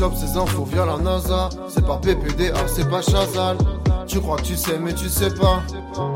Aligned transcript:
chope 0.00 0.16
ces 0.16 0.34
infos 0.38 0.64
via 0.64 0.86
la 0.86 0.96
NASA. 0.96 1.50
C'est 1.68 1.84
pas 1.84 1.98
PPDA, 1.98 2.66
c'est 2.66 2.88
pas 2.88 3.02
Chazal. 3.02 3.58
Tu 4.06 4.18
crois 4.18 4.38
que 4.38 4.44
tu 4.44 4.56
sais, 4.56 4.78
mais 4.78 4.94
tu 4.94 5.10
sais 5.10 5.28
pas. 5.34 5.62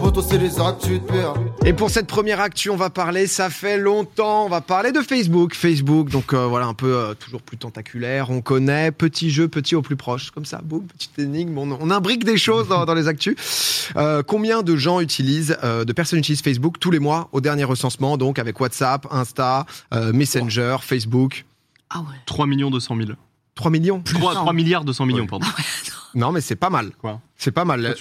Poto, 0.00 0.22
c'est 0.22 0.38
les 0.38 0.58
actus 0.58 1.02
de 1.02 1.06
PA. 1.06 1.34
Et 1.66 1.74
pour 1.74 1.90
cette 1.90 2.06
première 2.06 2.40
actu, 2.40 2.70
on 2.70 2.76
va 2.76 2.88
parler, 2.88 3.26
ça 3.26 3.50
fait 3.50 3.76
longtemps, 3.76 4.46
on 4.46 4.48
va 4.48 4.62
parler 4.62 4.90
de 4.90 5.00
Facebook. 5.00 5.54
Facebook, 5.54 6.08
donc 6.08 6.32
euh, 6.32 6.46
voilà, 6.46 6.64
un 6.64 6.72
peu 6.72 6.96
euh, 6.96 7.12
toujours 7.12 7.42
plus 7.42 7.58
tentaculaire, 7.58 8.30
on 8.30 8.40
connaît, 8.40 8.90
petit 8.90 9.28
jeu, 9.28 9.48
petit 9.48 9.76
au 9.76 9.82
plus 9.82 9.96
proche, 9.96 10.30
comme 10.30 10.46
ça, 10.46 10.62
boum, 10.64 10.86
petite 10.86 11.18
énigme, 11.18 11.58
on, 11.58 11.70
on 11.78 11.90
imbrique 11.90 12.24
des 12.24 12.38
choses 12.38 12.68
dans, 12.68 12.86
dans 12.86 12.94
les 12.94 13.06
actus. 13.06 13.92
Euh, 13.96 14.22
combien 14.22 14.62
de 14.62 14.76
gens 14.76 15.00
utilisent, 15.00 15.58
euh, 15.62 15.84
de 15.84 15.92
personnes 15.92 16.20
utilisent 16.20 16.42
Facebook 16.42 16.76
tous 16.80 16.90
les 16.90 17.00
mois 17.00 17.28
au 17.32 17.42
dernier 17.42 17.64
recensement, 17.64 18.16
donc 18.16 18.38
avec 18.38 18.58
WhatsApp, 18.58 19.06
Insta, 19.10 19.66
euh, 19.92 20.14
Messenger, 20.14 20.78
Facebook? 20.80 21.44
Ah 21.90 21.98
ouais. 21.98 22.16
3 22.24 22.46
millions 22.46 22.70
200 22.70 22.96
000. 22.96 23.10
3 23.54 23.70
millions 23.70 24.00
3, 24.02 24.34
Non. 24.44 24.52
milliards 24.52 24.84
200 24.84 25.06
millions, 25.06 25.22
Ouais. 25.22 25.26
pardon. 25.28 25.46
Non, 26.14 26.32
mais 26.32 26.40
c'est 26.40 26.56
pas 26.56 26.70
mal. 26.70 26.90
Quoi 26.98 27.20
C'est 27.36 27.50
pas 27.52 27.64
mal. 27.64 27.84
Euh, 27.84 27.94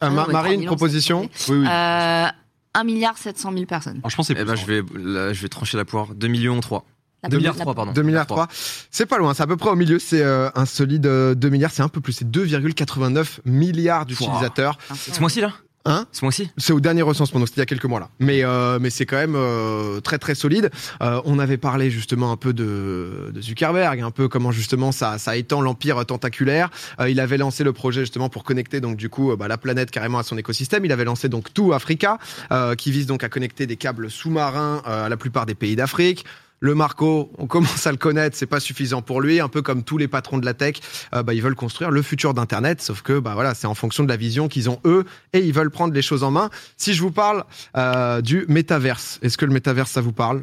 Ah 0.00 0.10
Ma- 0.10 0.26
ouais, 0.26 0.32
Marie, 0.32 0.44
3 0.44 0.52
une 0.54 0.60
millions, 0.60 0.70
proposition 0.70 1.28
c'est 1.34 1.52
Oui, 1.52 1.58
oui. 1.60 1.66
Euh, 1.68 2.26
1 2.74 2.84
milliard 2.84 3.16
700 3.16 3.52
000 3.52 3.64
personnes. 3.64 3.98
Alors, 3.98 4.10
je 4.10 4.16
pense 4.16 4.28
que 4.28 4.34
c'est 4.34 4.40
Eh 4.40 4.44
ben, 4.44 4.52
plus, 4.54 4.60
je 4.60 4.66
vais, 4.66 4.82
là, 5.02 5.32
je 5.32 5.40
vais 5.42 5.48
trancher 5.48 5.76
la 5.78 5.84
poire. 5.86 6.08
2 6.14 6.28
millions 6.28 6.60
3. 6.60 6.84
La- 7.22 7.30
2 7.30 7.38
milliards 7.38 7.54
la- 7.56 7.62
3, 7.62 7.74
pardon. 7.74 7.92
2 7.92 8.02
milliards 8.02 8.26
3. 8.26 8.46
C'est 8.90 9.06
pas 9.06 9.16
loin, 9.18 9.32
c'est 9.32 9.42
à 9.42 9.46
peu 9.46 9.56
près 9.56 9.70
au 9.70 9.74
milieu, 9.76 9.98
c'est 9.98 10.20
euh, 10.22 10.50
un 10.54 10.66
solide 10.66 11.06
euh, 11.06 11.34
2 11.34 11.48
milliards, 11.48 11.70
c'est 11.70 11.82
un 11.82 11.88
peu 11.88 12.00
plus, 12.02 12.12
c'est 12.12 12.30
2,89 12.30 13.40
milliards 13.46 14.04
d'utilisateurs. 14.04 14.76
Ce 14.94 15.18
mois-ci, 15.20 15.40
là? 15.40 15.52
Hein 15.86 16.06
Ce 16.12 16.24
mois-ci 16.24 16.50
C'est 16.58 16.72
au 16.72 16.80
dernier 16.80 17.02
recensement, 17.02 17.38
donc 17.38 17.48
c'était 17.48 17.60
il 17.60 17.62
y 17.62 17.62
a 17.62 17.66
quelques 17.66 17.84
mois 17.84 18.00
là. 18.00 18.10
Mais, 18.18 18.44
euh, 18.44 18.78
mais 18.80 18.90
c'est 18.90 19.06
quand 19.06 19.16
même 19.16 19.36
euh, 19.36 20.00
très 20.00 20.18
très 20.18 20.34
solide. 20.34 20.70
Euh, 21.02 21.20
on 21.24 21.38
avait 21.38 21.56
parlé 21.56 21.90
justement 21.90 22.32
un 22.32 22.36
peu 22.36 22.52
de, 22.52 23.30
de 23.32 23.40
Zuckerberg, 23.40 24.00
un 24.00 24.10
peu 24.10 24.28
comment 24.28 24.50
justement 24.50 24.92
ça, 24.92 25.18
ça 25.18 25.36
étend 25.36 25.60
l'empire 25.60 26.04
tentaculaire. 26.04 26.70
Euh, 27.00 27.08
il 27.08 27.20
avait 27.20 27.38
lancé 27.38 27.62
le 27.64 27.72
projet 27.72 28.00
justement 28.00 28.28
pour 28.28 28.44
connecter 28.44 28.80
donc 28.80 28.96
du 28.96 29.08
coup 29.08 29.30
euh, 29.30 29.36
bah, 29.36 29.48
la 29.48 29.58
planète 29.58 29.90
carrément 29.90 30.18
à 30.18 30.22
son 30.22 30.36
écosystème. 30.36 30.84
Il 30.84 30.92
avait 30.92 31.04
lancé 31.04 31.28
donc 31.28 31.54
tout 31.54 31.72
Africa, 31.72 32.18
euh, 32.52 32.74
qui 32.74 32.90
vise 32.90 33.06
donc 33.06 33.22
à 33.22 33.28
connecter 33.28 33.66
des 33.66 33.76
câbles 33.76 34.10
sous-marins 34.10 34.82
euh, 34.86 35.06
à 35.06 35.08
la 35.08 35.16
plupart 35.16 35.46
des 35.46 35.54
pays 35.54 35.76
d'Afrique. 35.76 36.24
Le 36.66 36.74
Marco, 36.74 37.30
on 37.38 37.46
commence 37.46 37.86
à 37.86 37.92
le 37.92 37.96
connaître, 37.96 38.36
c'est 38.36 38.46
pas 38.46 38.58
suffisant 38.58 39.00
pour 39.00 39.20
lui. 39.20 39.38
Un 39.40 39.48
peu 39.48 39.62
comme 39.62 39.84
tous 39.84 39.98
les 39.98 40.08
patrons 40.08 40.38
de 40.38 40.44
la 40.44 40.52
tech, 40.52 40.76
euh, 41.14 41.22
bah, 41.22 41.32
ils 41.32 41.40
veulent 41.40 41.54
construire 41.54 41.92
le 41.92 42.02
futur 42.02 42.34
d'Internet, 42.34 42.82
sauf 42.82 43.02
que 43.02 43.20
bah 43.20 43.34
voilà, 43.34 43.54
c'est 43.54 43.68
en 43.68 43.74
fonction 43.76 44.02
de 44.02 44.08
la 44.08 44.16
vision 44.16 44.48
qu'ils 44.48 44.68
ont 44.68 44.80
eux, 44.84 45.04
et 45.32 45.38
ils 45.38 45.52
veulent 45.52 45.70
prendre 45.70 45.94
les 45.94 46.02
choses 46.02 46.24
en 46.24 46.32
main. 46.32 46.50
Si 46.76 46.92
je 46.92 47.00
vous 47.02 47.12
parle 47.12 47.44
euh, 47.76 48.20
du 48.20 48.46
métaverse, 48.48 49.20
est-ce 49.22 49.38
que 49.38 49.44
le 49.46 49.52
métaverse 49.52 49.92
ça 49.92 50.00
vous 50.00 50.12
parle? 50.12 50.42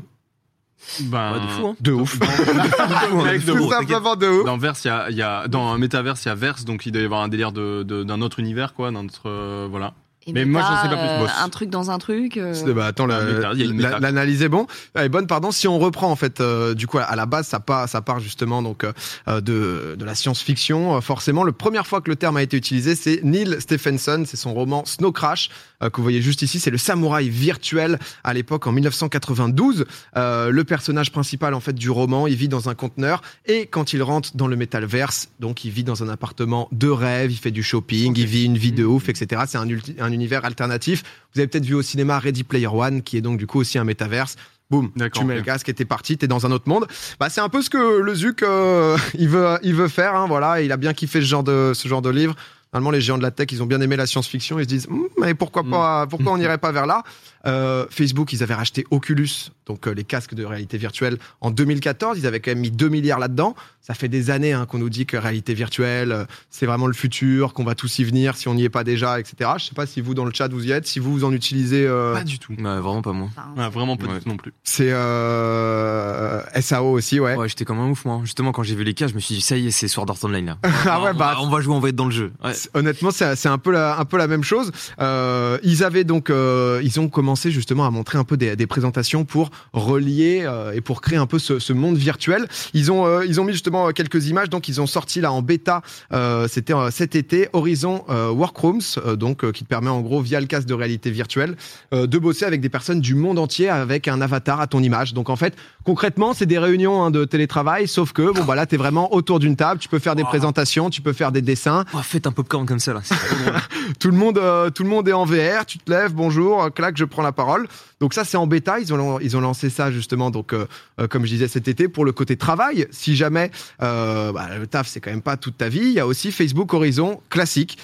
Ben, 1.01 1.33
Ouais, 1.33 1.39
de 1.41 1.47
fou, 1.47 1.67
hein. 1.67 1.75
De 1.81 1.91
ouf. 1.91 2.17
Tout 3.39 3.69
simplement 3.69 4.15
de 4.15 4.27
ouf. 4.27 4.45
Dans 4.45 4.57
Verse, 4.57 4.85
il 4.85 4.87
y 4.87 4.91
a, 4.91 5.09
il 5.09 5.15
y 5.17 5.21
a- 5.21 5.47
dans 5.49 5.67
un 5.71 5.77
métaverse, 5.77 6.23
il 6.25 6.29
y 6.29 6.31
a 6.31 6.35
Verse, 6.35 6.63
donc 6.65 6.85
il 6.85 6.91
doit 6.91 7.01
y 7.01 7.05
avoir 7.05 7.21
un 7.21 7.27
délire 7.27 7.51
de- 7.51 7.83
de- 7.83 8.03
d'un 8.03 8.21
autre 8.21 8.39
univers, 8.39 8.73
quoi, 8.73 8.91
d'un 8.91 9.05
autre, 9.05 9.23
euh, 9.27 9.67
voilà. 9.69 9.93
Et 10.25 10.31
Mais 10.33 10.45
moi, 10.45 10.61
méta, 10.61 10.73
j'en 10.75 10.81
sais 10.83 10.89
pas 10.89 10.95
plus. 11.01 11.09
euh, 11.09 11.19
Boss. 11.19 11.31
Un 11.41 11.49
truc 11.49 11.69
dans 11.69 11.91
un 11.91 11.97
truc. 11.97 12.37
euh, 12.37 12.73
Bah, 12.73 12.85
attends, 12.87 13.07
Ah, 13.09 13.19
la- 13.53 13.99
l'analyse 13.99 14.41
est 14.41 14.49
bon, 14.49 14.67
elle 14.95 15.05
est 15.05 15.09
bonne. 15.09 15.27
Pardon. 15.27 15.51
Si 15.51 15.67
on 15.67 15.79
reprend 15.79 16.09
en 16.09 16.15
fait, 16.15 16.39
euh, 16.39 16.73
du 16.73 16.87
coup, 16.87 16.97
à 16.99 17.15
la 17.15 17.25
base, 17.25 17.47
ça 17.47 17.59
part, 17.59 17.89
ça 17.89 18.01
part 18.01 18.19
justement 18.19 18.61
donc 18.61 18.85
euh, 18.85 19.41
de, 19.41 19.95
de 19.97 20.05
la 20.05 20.15
science-fiction. 20.15 20.99
Forcément, 21.01 21.43
la 21.43 21.51
première 21.51 21.85
fois 21.87 21.99
que 22.01 22.09
le 22.09 22.15
terme 22.15 22.37
a 22.37 22.41
été 22.43 22.55
utilisé, 22.57 22.95
c'est 22.95 23.19
Neil 23.23 23.57
Stephenson, 23.59 24.23
c'est 24.25 24.37
son 24.37 24.53
roman 24.53 24.85
Snow 24.85 25.11
Crash 25.11 25.49
euh, 25.83 25.89
que 25.89 25.97
vous 25.97 26.03
voyez 26.03 26.21
juste 26.21 26.41
ici. 26.41 26.59
C'est 26.59 26.71
le 26.71 26.77
samouraï 26.77 27.29
virtuel 27.29 27.99
à 28.23 28.33
l'époque 28.33 28.67
en 28.67 28.71
1992. 28.71 29.85
Euh, 30.15 30.49
le 30.49 30.63
personnage 30.63 31.11
principal 31.11 31.53
en 31.53 31.59
fait 31.59 31.73
du 31.73 31.89
roman, 31.89 32.27
il 32.27 32.35
vit 32.35 32.47
dans 32.47 32.69
un 32.69 32.75
conteneur 32.75 33.21
et 33.45 33.67
quand 33.67 33.93
il 33.93 34.01
rentre 34.01 34.35
dans 34.35 34.47
le 34.47 34.55
metaverse, 34.55 35.29
donc 35.39 35.65
il 35.65 35.71
vit 35.71 35.83
dans 35.83 36.03
un 36.03 36.09
appartement 36.09 36.67
de 36.71 36.89
rêve, 36.89 37.31
il 37.31 37.37
fait 37.37 37.51
du 37.51 37.63
shopping, 37.63 38.13
il 38.17 38.25
vit 38.25 38.45
une 38.45 38.57
vie 38.57 38.71
de 38.71 38.85
ouf, 38.85 39.09
etc. 39.09 39.43
C'est 39.47 39.57
un, 39.57 39.67
un 39.99 40.11
univers 40.11 40.45
alternatif. 40.45 41.03
Vous 41.33 41.39
avez 41.39 41.47
peut-être 41.47 41.65
vu 41.65 41.75
au 41.75 41.81
cinéma 41.81 42.19
Ready 42.19 42.43
Player 42.43 42.67
One, 42.67 43.01
qui 43.01 43.17
est 43.17 43.21
donc 43.21 43.37
du 43.37 43.47
coup 43.47 43.59
aussi 43.59 43.77
un 43.77 43.83
métaverse. 43.83 44.35
Boum, 44.69 44.91
tu 45.13 45.25
mets 45.25 45.35
le 45.35 45.41
casque 45.41 45.69
et 45.69 45.73
t'es 45.73 45.85
parti, 45.85 46.17
t'es 46.17 46.27
dans 46.27 46.45
un 46.45 46.51
autre 46.51 46.67
monde. 46.67 46.87
Bah, 47.19 47.29
c'est 47.29 47.41
un 47.41 47.49
peu 47.49 47.61
ce 47.61 47.69
que 47.69 47.99
le 47.99 48.15
Zuc 48.15 48.41
euh, 48.41 48.97
il 49.13 49.29
veut, 49.29 49.59
il 49.61 49.75
veut 49.75 49.87
faire. 49.87 50.15
Hein, 50.15 50.25
voilà, 50.27 50.61
il 50.61 50.71
a 50.71 50.77
bien 50.77 50.93
kiffé 50.93 51.19
ce 51.21 51.25
genre 51.25 51.43
de, 51.43 51.73
ce 51.75 51.87
genre 51.87 52.01
de 52.01 52.09
livre. 52.09 52.35
Normalement, 52.73 52.91
les 52.91 53.01
géants 53.01 53.17
de 53.17 53.23
la 53.23 53.31
tech, 53.31 53.47
ils 53.51 53.61
ont 53.61 53.65
bien 53.67 53.79
aimé 53.81 53.95
la 53.95 54.05
science-fiction. 54.07 54.59
Ils 54.59 54.63
se 54.63 54.67
disent, 54.67 54.87
Hum, 54.89 55.07
mais 55.19 55.33
pourquoi 55.35 55.63
pas, 55.63 56.07
pourquoi 56.07 56.31
on 56.33 56.37
n'irait 56.39 56.57
pas 56.57 56.71
vers 56.71 56.85
là? 56.85 57.03
Euh, 57.45 57.85
Facebook, 57.89 58.31
ils 58.33 58.41
avaient 58.41 58.53
racheté 58.53 58.85
Oculus, 58.89 59.29
donc 59.65 59.85
euh, 59.87 59.91
les 59.93 60.05
casques 60.05 60.33
de 60.33 60.45
réalité 60.45 60.77
virtuelle, 60.77 61.17
en 61.41 61.51
2014. 61.51 62.17
Ils 62.17 62.25
avaient 62.25 62.39
quand 62.39 62.51
même 62.51 62.59
mis 62.59 62.71
2 62.71 62.87
milliards 62.87 63.19
là-dedans. 63.19 63.53
Ça 63.81 63.93
fait 63.93 64.07
des 64.07 64.29
années 64.29 64.53
hein, 64.53 64.65
qu'on 64.65 64.77
nous 64.77 64.89
dit 64.89 65.05
que 65.05 65.17
réalité 65.17 65.53
virtuelle, 65.53 66.11
euh, 66.13 66.23
c'est 66.49 66.65
vraiment 66.65 66.87
le 66.87 66.93
futur, 66.93 67.53
qu'on 67.53 67.65
va 67.65 67.75
tous 67.75 67.99
y 67.99 68.05
venir 68.05 68.37
si 68.37 68.47
on 68.47 68.53
n'y 68.55 68.63
est 68.63 68.69
pas 68.69 68.85
déjà, 68.85 69.19
etc. 69.19 69.51
Je 69.57 69.65
sais 69.65 69.75
pas 69.75 69.85
si 69.85 69.99
vous 69.99 70.13
dans 70.13 70.23
le 70.23 70.31
chat 70.33 70.47
vous 70.47 70.65
y 70.67 70.71
êtes, 70.71 70.87
si 70.87 70.99
vous 70.99 71.11
vous 71.11 71.23
en 71.25 71.33
utilisez. 71.33 71.85
euh, 71.85 72.13
Pas 72.13 72.23
du 72.23 72.39
tout. 72.39 72.53
Ouais, 72.53 72.63
Vraiment 72.79 73.01
pas 73.01 73.11
moi. 73.11 73.27
Ouais, 73.57 73.67
vraiment 73.69 73.97
pas 73.97 74.05
Ouais. 74.07 74.13
du 74.19 74.23
tout 74.23 74.29
non 74.29 74.37
plus. 74.37 74.53
c'est 74.63 74.89
euh, 74.91 76.41
SAO 76.61 76.91
aussi, 76.91 77.19
ouais. 77.19 77.35
Ouais, 77.35 77.49
j'étais 77.49 77.65
comme 77.65 77.79
un 77.79 77.89
ouf, 77.89 78.05
moi. 78.05 78.21
Justement, 78.23 78.51
quand 78.51 78.63
j'ai 78.63 78.75
vu 78.75 78.83
les 78.83 78.93
cas, 78.93 79.07
je 79.07 79.15
me 79.15 79.19
suis 79.19 79.35
dit, 79.35 79.41
ça 79.41 79.57
y 79.57 79.67
est, 79.67 79.71
c'est 79.71 79.87
Sword 79.87 80.05
Art 80.09 80.17
Online, 80.23 80.45
là. 80.45 80.57
Ah 80.85 81.01
ouais, 81.01 81.11
on, 81.13 81.17
bah, 81.17 81.33
va, 81.35 81.41
on 81.41 81.49
va 81.49 81.61
jouer, 81.61 81.73
on 81.73 81.79
va 81.79 81.89
être 81.89 81.95
dans 81.95 82.05
le 82.05 82.11
jeu. 82.11 82.31
Ouais. 82.43 82.53
Honnêtement, 82.73 83.11
c'est 83.11 83.47
un 83.47 83.57
peu 83.57 83.71
la, 83.71 83.99
un 83.99 84.05
peu 84.05 84.17
la 84.17 84.27
même 84.27 84.43
chose. 84.43 84.71
Euh, 84.99 85.57
ils 85.63 85.83
avaient 85.83 86.03
donc, 86.03 86.29
euh, 86.29 86.81
ils 86.83 86.99
ont 86.99 87.09
commencé 87.09 87.51
justement 87.51 87.85
à 87.85 87.91
montrer 87.91 88.17
un 88.17 88.23
peu 88.23 88.37
des, 88.37 88.55
des 88.55 88.67
présentations 88.67 89.25
pour 89.25 89.49
relier 89.73 90.43
euh, 90.45 90.71
et 90.73 90.81
pour 90.81 91.01
créer 91.01 91.17
un 91.17 91.25
peu 91.27 91.39
ce, 91.39 91.59
ce 91.59 91.73
monde 91.73 91.97
virtuel. 91.97 92.47
Ils 92.73 92.91
ont, 92.91 93.05
euh, 93.05 93.25
ils 93.25 93.39
ont 93.41 93.43
mis 93.43 93.53
justement 93.53 93.89
quelques 93.91 94.27
images. 94.27 94.49
Donc, 94.49 94.67
ils 94.67 94.81
ont 94.81 94.87
sorti 94.87 95.21
là 95.21 95.31
en 95.31 95.41
bêta. 95.41 95.81
euh, 96.13 96.47
C'était 96.49 96.73
euh, 96.73 96.91
cet 96.91 97.15
été 97.15 97.49
Horizon 97.53 98.03
euh, 98.09 98.29
Workrooms, 98.29 98.81
euh, 99.05 99.15
donc 99.15 99.43
euh, 99.43 99.51
qui 99.51 99.63
te 99.63 99.69
permet 99.69 99.89
en 99.89 100.01
gros 100.01 100.21
via 100.21 100.39
le 100.39 100.47
casque 100.47 100.67
de 100.67 100.73
réalité 100.73 101.11
virtuelle 101.11 101.55
euh, 101.93 102.07
de 102.07 102.17
bosser 102.17 102.45
avec 102.45 102.61
des 102.61 102.69
personnes 102.69 103.01
du 103.01 103.15
monde 103.15 103.39
entier 103.39 103.69
avec 103.69 104.07
un 104.07 104.21
avatar 104.21 104.59
à 104.61 104.67
ton 104.67 104.81
image. 104.81 105.13
Donc 105.13 105.29
en 105.29 105.35
fait, 105.35 105.55
concrètement, 105.83 106.33
c'est 106.33 106.45
des 106.45 106.59
réunions 106.59 107.03
hein, 107.03 107.11
de 107.11 107.25
télétravail, 107.25 107.87
sauf 107.87 108.11
que 108.13 108.31
bon 108.33 108.43
bah 108.43 108.55
là, 108.55 108.65
t'es 108.65 108.77
vraiment 108.77 109.13
autour 109.13 109.39
d'une 109.39 109.55
table. 109.55 109.79
Tu 109.79 109.89
peux 109.89 109.99
faire 109.99 110.15
des 110.15 110.23
présentations, 110.23 110.89
tu 110.89 111.01
peux 111.01 111.13
faire 111.13 111.31
des 111.31 111.41
dessins. 111.41 111.85
Oh, 111.93 111.99
faites 112.01 112.27
un 112.27 112.31
comme 112.53 112.79
ça, 112.79 112.93
là. 112.93 113.01
Tout 113.99 114.11
le 114.11 114.17
monde, 114.17 114.37
euh, 114.37 114.69
tout 114.69 114.83
le 114.83 114.89
monde 114.89 115.07
est 115.09 115.13
en 115.13 115.25
VR. 115.25 115.65
Tu 115.65 115.77
te 115.77 115.91
lèves, 115.91 116.13
bonjour, 116.13 116.63
euh, 116.63 116.69
clac, 116.69 116.95
je 116.95 117.05
prends 117.05 117.21
la 117.21 117.31
parole. 117.31 117.67
Donc 117.99 118.13
ça, 118.13 118.23
c'est 118.23 118.37
en 118.37 118.47
bêta. 118.47 118.79
Ils 118.79 118.93
ont, 118.93 119.19
ils 119.19 119.35
ont 119.35 119.41
lancé 119.41 119.69
ça 119.69 119.91
justement, 119.91 120.29
donc 120.29 120.53
euh, 120.53 120.65
comme 121.09 121.25
je 121.25 121.31
disais 121.31 121.47
cet 121.47 121.67
été, 121.67 121.87
pour 121.87 122.05
le 122.05 122.11
côté 122.11 122.37
travail. 122.37 122.87
Si 122.91 123.15
jamais 123.15 123.51
bah, 123.79 124.49
le 124.57 124.67
taf, 124.67 124.87
c'est 124.87 124.99
quand 124.99 125.09
même 125.09 125.21
pas 125.21 125.37
toute 125.37 125.57
ta 125.57 125.69
vie. 125.69 125.81
Il 125.81 125.93
y 125.93 125.99
a 125.99 126.07
aussi 126.07 126.31
Facebook 126.31 126.73
Horizon 126.73 127.21
classique, 127.29 127.77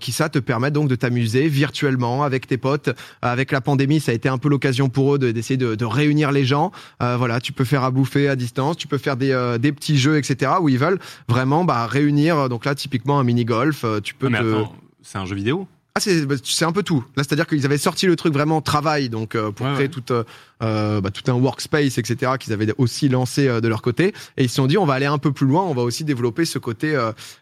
qui 0.00 0.12
ça 0.12 0.28
te 0.28 0.38
permet 0.38 0.70
donc 0.70 0.88
de 0.88 0.94
t'amuser 0.94 1.48
virtuellement 1.48 2.22
avec 2.22 2.46
tes 2.46 2.58
potes. 2.58 2.90
Avec 3.22 3.50
la 3.50 3.60
pandémie, 3.60 4.00
ça 4.00 4.12
a 4.12 4.14
été 4.14 4.28
un 4.28 4.38
peu 4.38 4.48
l'occasion 4.48 4.88
pour 4.88 5.14
eux 5.14 5.18
de- 5.18 5.32
d'essayer 5.32 5.56
de, 5.56 5.84
réunir 5.84 6.32
les 6.32 6.44
gens. 6.44 6.70
Voilà, 7.00 7.40
tu 7.40 7.52
peux 7.52 7.64
faire 7.64 7.82
à 7.82 7.90
bouffer 7.90 8.28
à 8.28 8.36
distance, 8.36 8.76
tu 8.76 8.86
peux 8.86 8.98
faire 8.98 9.16
des, 9.16 9.56
des 9.58 9.72
petits 9.72 9.98
jeux, 9.98 10.18
etc. 10.18 10.52
Où 10.60 10.68
ils 10.68 10.78
veulent 10.78 10.98
vraiment 11.28 11.64
bah, 11.64 11.86
réunir. 11.86 12.48
Donc 12.48 12.64
là, 12.64 12.74
typiquement 12.74 13.18
un 13.18 13.24
mini 13.24 13.44
golf. 13.44 13.84
Euh, 13.96 14.00
tu 14.00 14.14
peux 14.14 14.26
Ah, 14.26 14.30
mais 14.30 14.40
te 14.40 14.54
attends, 14.54 14.76
c'est 15.02 15.18
un 15.18 15.26
jeu 15.26 15.36
vidéo 15.36 15.66
ah, 15.96 15.98
c'est 15.98 16.26
bah, 16.26 16.34
c'est 16.44 16.66
un 16.66 16.72
peu 16.72 16.82
tout. 16.82 17.02
Là, 17.16 17.22
c'est-à-dire 17.22 17.46
qu'ils 17.46 17.64
avaient 17.64 17.78
sorti 17.78 18.04
le 18.04 18.16
truc 18.16 18.34
vraiment 18.34 18.60
travail, 18.60 19.08
donc 19.08 19.34
euh, 19.34 19.50
pour 19.50 19.64
Ouais, 19.64 19.72
créer 19.72 19.88
ouais. 19.88 20.24
Euh, 20.62 21.00
bah, 21.00 21.10
tout 21.10 21.30
un 21.30 21.34
workspace, 21.34 21.96
etc., 21.96 22.32
qu'ils 22.38 22.52
avaient 22.52 22.68
aussi 22.76 23.08
lancé 23.08 23.48
euh, 23.48 23.62
de 23.62 23.68
leur 23.68 23.80
côté. 23.80 24.12
Et 24.36 24.44
ils 24.44 24.50
se 24.50 24.56
sont 24.56 24.66
dit, 24.66 24.76
on 24.76 24.84
va 24.84 24.92
aller 24.92 25.06
un 25.06 25.16
peu 25.16 25.32
plus 25.32 25.46
loin, 25.46 25.62
on 25.62 25.72
va 25.72 25.80
aussi 25.80 26.04
développer 26.04 26.44
ce 26.44 26.58
côté, 26.58 26.94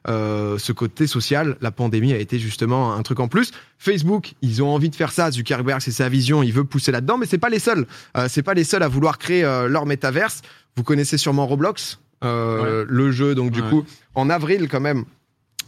ce 0.06 0.72
côté 0.72 1.08
social. 1.08 1.56
La 1.60 1.72
pandémie 1.72 2.12
a 2.12 2.18
été 2.18 2.38
justement 2.38 2.94
un 2.94 3.02
truc 3.02 3.18
en 3.18 3.26
plus. 3.26 3.50
Facebook, 3.78 4.34
ils 4.40 4.62
ont 4.62 4.68
envie 4.68 4.88
de 4.88 4.94
faire 4.94 5.10
ça. 5.10 5.32
Zuckerberg, 5.32 5.80
c'est 5.80 5.90
sa 5.90 6.08
vision, 6.08 6.44
il 6.44 6.52
veut 6.52 6.62
pousser 6.62 6.92
là-dedans, 6.92 7.18
mais 7.18 7.26
c'est 7.26 7.38
pas 7.38 7.50
les 7.50 7.58
seuls. 7.58 7.88
C'est 8.28 8.44
pas 8.44 8.54
les 8.54 8.64
seuls 8.64 8.84
à 8.84 8.88
vouloir 8.88 9.18
créer 9.18 9.42
leur 9.42 9.84
métaverse. 9.84 10.42
Vous 10.76 10.84
connaissez 10.84 11.18
sûrement 11.18 11.48
Roblox, 11.48 11.98
le 12.22 13.10
jeu. 13.10 13.34
Donc 13.34 13.50
du 13.50 13.64
coup, 13.64 13.84
en 14.14 14.30
avril 14.30 14.68
quand 14.68 14.80
même. 14.80 15.04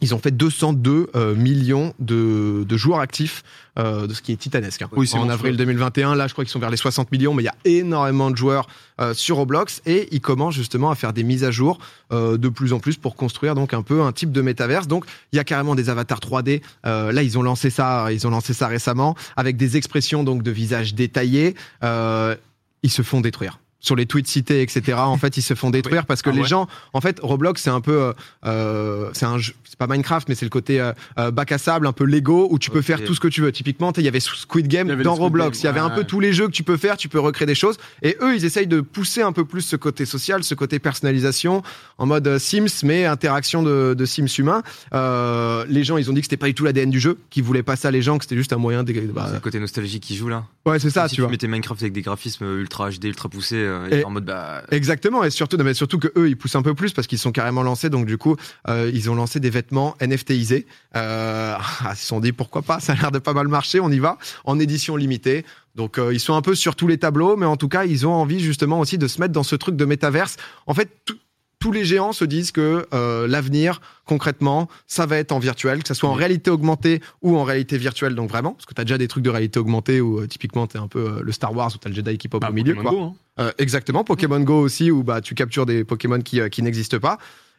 Ils 0.00 0.14
ont 0.14 0.18
fait 0.18 0.30
202 0.30 1.10
euh, 1.14 1.34
millions 1.34 1.94
de, 1.98 2.64
de 2.68 2.76
joueurs 2.76 3.00
actifs, 3.00 3.42
euh, 3.78 4.06
de 4.06 4.14
ce 4.14 4.22
qui 4.22 4.32
est 4.32 4.36
titanesque. 4.36 4.82
hein. 4.82 4.88
Oui, 4.92 5.06
c'est 5.06 5.16
en 5.18 5.28
avril 5.28 5.56
2021, 5.56 6.14
là, 6.14 6.26
je 6.28 6.32
crois 6.32 6.44
qu'ils 6.44 6.52
sont 6.52 6.58
vers 6.58 6.70
les 6.70 6.76
60 6.76 7.10
millions, 7.12 7.34
mais 7.34 7.42
il 7.42 7.46
y 7.46 7.48
a 7.48 7.54
énormément 7.64 8.30
de 8.30 8.36
joueurs 8.36 8.66
euh, 9.00 9.14
sur 9.14 9.36
Roblox 9.36 9.82
et 9.86 10.08
ils 10.12 10.20
commencent 10.20 10.54
justement 10.54 10.90
à 10.90 10.94
faire 10.94 11.12
des 11.12 11.22
mises 11.22 11.44
à 11.44 11.50
jour 11.50 11.78
euh, 12.12 12.36
de 12.36 12.48
plus 12.48 12.72
en 12.72 12.78
plus 12.78 12.96
pour 12.96 13.16
construire 13.16 13.54
donc 13.54 13.74
un 13.74 13.82
peu 13.82 14.02
un 14.02 14.12
type 14.12 14.32
de 14.32 14.40
métaverse. 14.42 14.86
Donc, 14.86 15.04
il 15.32 15.36
y 15.36 15.38
a 15.38 15.44
carrément 15.44 15.74
des 15.74 15.88
avatars 15.90 16.20
3D. 16.20 16.62
Euh, 16.86 17.12
là, 17.12 17.22
ils 17.22 17.38
ont 17.38 17.42
lancé 17.42 17.70
ça, 17.70 18.12
ils 18.12 18.26
ont 18.26 18.30
lancé 18.30 18.54
ça 18.54 18.66
récemment 18.68 19.14
avec 19.36 19.56
des 19.56 19.76
expressions 19.76 20.24
donc 20.24 20.42
de 20.42 20.50
visages 20.50 20.94
détaillés. 20.94 21.54
Euh, 21.82 22.36
ils 22.82 22.90
se 22.90 23.02
font 23.02 23.20
détruire. 23.20 23.58
Sur 23.80 23.94
les 23.94 24.06
tweets 24.06 24.26
cités, 24.26 24.62
etc. 24.62 24.94
En 24.98 25.16
fait, 25.18 25.36
ils 25.36 25.42
se 25.42 25.54
font 25.54 25.70
détruire 25.76 26.06
parce 26.06 26.22
que 26.22 26.30
Ah 26.30 26.34
les 26.34 26.40
ouais 26.42 26.46
gens, 26.48 26.66
en 26.92 27.00
fait, 27.00 27.20
Roblox, 27.22 27.62
c'est 27.62 27.70
un 27.70 27.80
peu, 27.80 27.92
euh, 28.00 28.12
euh, 28.46 29.10
c'est 29.12 29.26
un, 29.26 29.38
jeu- 29.38 29.54
c'est 29.64 29.78
pas 29.78 29.86
Minecraft, 29.86 30.28
mais 30.28 30.34
c'est 30.34 30.46
le 30.46 30.50
côté 30.50 30.80
euh, 30.80 31.30
bac 31.30 31.52
à 31.52 31.58
sable, 31.58 31.86
un 31.86 31.92
peu 31.92 32.04
Lego, 32.04 32.48
où 32.50 32.58
tu 32.58 32.70
peux 32.70 32.82
faire 32.82 33.04
tout 33.04 33.14
ce 33.14 33.20
que 33.20 33.28
tu 33.28 33.40
veux. 33.42 33.52
Typiquement, 33.52 33.92
tu 33.92 34.00
il 34.00 34.04
y 34.04 34.08
avait 34.08 34.20
Squid 34.20 34.68
Game 34.68 34.90
avait 34.90 35.02
dans 35.04 35.14
Roblox. 35.14 35.60
Il 35.60 35.64
y 35.64 35.68
avait 35.68 35.80
un 35.80 35.90
peu 35.90 36.04
tous 36.04 36.20
les 36.20 36.32
jeux 36.32 36.46
que 36.46 36.52
tu 36.52 36.62
peux 36.62 36.76
faire, 36.76 36.96
tu 36.96 37.08
peux 37.08 37.20
recréer 37.20 37.46
des 37.46 37.54
choses. 37.54 37.76
Et 38.02 38.16
eux, 38.22 38.34
ils 38.34 38.44
essayent 38.44 38.66
de 38.66 38.80
pousser 38.80 39.22
un 39.22 39.32
peu 39.32 39.44
plus 39.44 39.62
ce 39.62 39.76
côté 39.76 40.04
social, 40.06 40.42
ce 40.44 40.54
côté 40.54 40.78
personnalisation, 40.78 41.62
en 41.98 42.06
mode 42.06 42.38
Sims, 42.38 42.82
mais 42.84 43.04
interaction 43.04 43.62
de, 43.62 43.94
de 43.96 44.04
Sims 44.04 44.26
humains. 44.38 44.62
Euh, 44.94 45.64
les 45.68 45.84
gens, 45.84 45.96
ils 45.96 46.10
ont 46.10 46.12
dit 46.14 46.20
que 46.20 46.26
c'était 46.26 46.36
pas 46.36 46.46
du 46.46 46.54
tout 46.54 46.64
l'ADN 46.64 46.90
du 46.90 47.00
jeu, 47.00 47.18
qu'ils 47.30 47.42
voulaient 47.44 47.62
pas 47.62 47.76
ça 47.76 47.90
les 47.90 48.02
gens, 48.02 48.18
que 48.18 48.24
c'était 48.24 48.36
juste 48.36 48.52
un 48.52 48.56
moyen 48.56 48.82
de. 48.84 48.92
bah, 49.12 49.26
C'est 49.28 49.34
le 49.34 49.40
côté 49.40 49.60
nostalgique 49.60 50.02
qui 50.02 50.16
joue 50.16 50.28
là. 50.28 50.44
ouais, 50.64 50.78
c'est 50.78 50.90
ça, 50.90 51.08
si 51.08 51.16
tu 51.16 51.20
vois. 51.20 51.30
mettais 51.30 51.46
Minecraft 51.48 51.82
avec 51.82 51.92
des 51.92 52.02
graphismes 52.02 52.44
ultra 52.58 52.90
HD, 52.90 53.04
ultra 53.04 53.28
poussés, 53.28 53.56
euh, 53.66 53.88
Et- 53.90 54.00
et 54.00 54.04
en 54.04 54.10
mode 54.10 54.24
bah. 54.24 54.62
Exactement, 54.70 55.22
et 55.24 55.30
surtout, 55.30 55.56
non, 55.56 55.64
mais 55.64 55.74
surtout 55.74 55.98
que 55.98 56.08
eux, 56.16 56.28
ils 56.28 56.36
poussent 56.36 56.56
un 56.56 56.62
peu 56.62 56.74
plus 56.74 56.92
parce 56.92 57.06
qu'ils 57.06 57.18
sont 57.18 57.32
carrément 57.32 57.62
lancés. 57.62 57.90
Donc 57.90 58.06
du 58.06 58.16
coup, 58.18 58.36
euh, 58.68 58.90
ils 58.94 59.10
ont 59.10 59.14
lancé 59.14 59.40
des 59.40 59.50
vêtements 59.50 59.96
NFTisés. 60.00 60.66
Euh, 60.96 61.54
ils 61.92 61.96
se 61.96 62.06
sont 62.06 62.20
dit 62.20 62.32
pourquoi 62.32 62.62
pas, 62.62 62.80
ça 62.80 62.92
a 62.92 62.96
l'air 62.96 63.10
de 63.10 63.18
pas 63.18 63.32
mal 63.34 63.48
marcher, 63.48 63.80
on 63.80 63.90
y 63.90 63.98
va 63.98 64.18
en 64.44 64.58
édition 64.58 64.96
limitée. 64.96 65.44
Donc 65.74 65.98
euh, 65.98 66.14
ils 66.14 66.20
sont 66.20 66.34
un 66.34 66.42
peu 66.42 66.54
sur 66.54 66.74
tous 66.74 66.86
les 66.88 66.96
tableaux, 66.98 67.36
mais 67.36 67.46
en 67.46 67.56
tout 67.56 67.68
cas, 67.68 67.84
ils 67.84 68.06
ont 68.06 68.12
envie 68.14 68.40
justement 68.40 68.80
aussi 68.80 68.96
de 68.96 69.06
se 69.08 69.20
mettre 69.20 69.32
dans 69.32 69.42
ce 69.42 69.56
truc 69.56 69.76
de 69.76 69.84
métaverse. 69.84 70.36
En 70.66 70.72
fait, 70.74 70.88
tout- 71.04 71.16
tous 71.58 71.72
les 71.72 71.84
géants 71.84 72.12
se 72.12 72.24
disent 72.24 72.52
que 72.52 72.86
euh, 72.92 73.26
l'avenir, 73.26 73.80
concrètement, 74.04 74.68
ça 74.86 75.06
va 75.06 75.16
être 75.16 75.32
en 75.32 75.38
virtuel, 75.38 75.82
que 75.82 75.88
ça 75.88 75.94
soit 75.94 76.08
en 76.08 76.14
réalité 76.14 76.50
augmentée 76.50 77.00
ou 77.22 77.36
en 77.36 77.44
réalité 77.44 77.78
virtuelle. 77.78 78.14
Donc 78.14 78.28
vraiment, 78.28 78.52
parce 78.52 78.66
que 78.66 78.74
tu 78.74 78.80
as 78.80 78.84
déjà 78.84 78.98
des 78.98 79.08
trucs 79.08 79.24
de 79.24 79.30
réalité 79.30 79.58
augmentée 79.58 80.00
où 80.00 80.20
euh, 80.20 80.26
typiquement 80.26 80.66
tu 80.66 80.76
es 80.76 80.80
un 80.80 80.88
peu 80.88 80.98
euh, 80.98 81.22
le 81.22 81.32
Star 81.32 81.54
Wars 81.54 81.72
où 81.74 81.78
tu 81.78 81.86
as 81.86 81.90
le 81.90 81.94
Jedi 81.94 82.18
qui 82.18 82.28
pop 82.28 82.40
Bah, 82.40 82.50
au 82.50 82.52
milieu. 82.52 82.74
Pokémon 82.74 82.90
Quoi. 82.90 83.00
Go, 83.00 83.14
hein. 83.38 83.52
Exactement, 83.58 84.04
Pokémon 84.04 84.40
Go 84.40 84.60
aussi, 84.60 84.90
où 84.90 85.02
bah, 85.02 85.20
tu 85.20 85.34
captures 85.34 85.66
des 85.66 85.84
Pokémon 85.84 86.20
qui, 86.20 86.40
qui 86.50 86.62
n'existent 86.62 86.98
pas. 86.98 87.18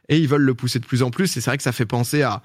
Et 0.09 0.17
ils 0.17 0.27
veulent 0.27 0.41
le 0.43 0.53
pousser 0.53 0.79
de 0.79 0.85
plus 0.85 1.03
en 1.03 1.09
plus. 1.09 1.35
Et 1.35 1.41
c'est 1.41 1.49
vrai 1.49 1.57
que 1.57 1.63
ça 1.63 1.73
fait 1.73 1.85
penser 1.85 2.21
à, 2.21 2.41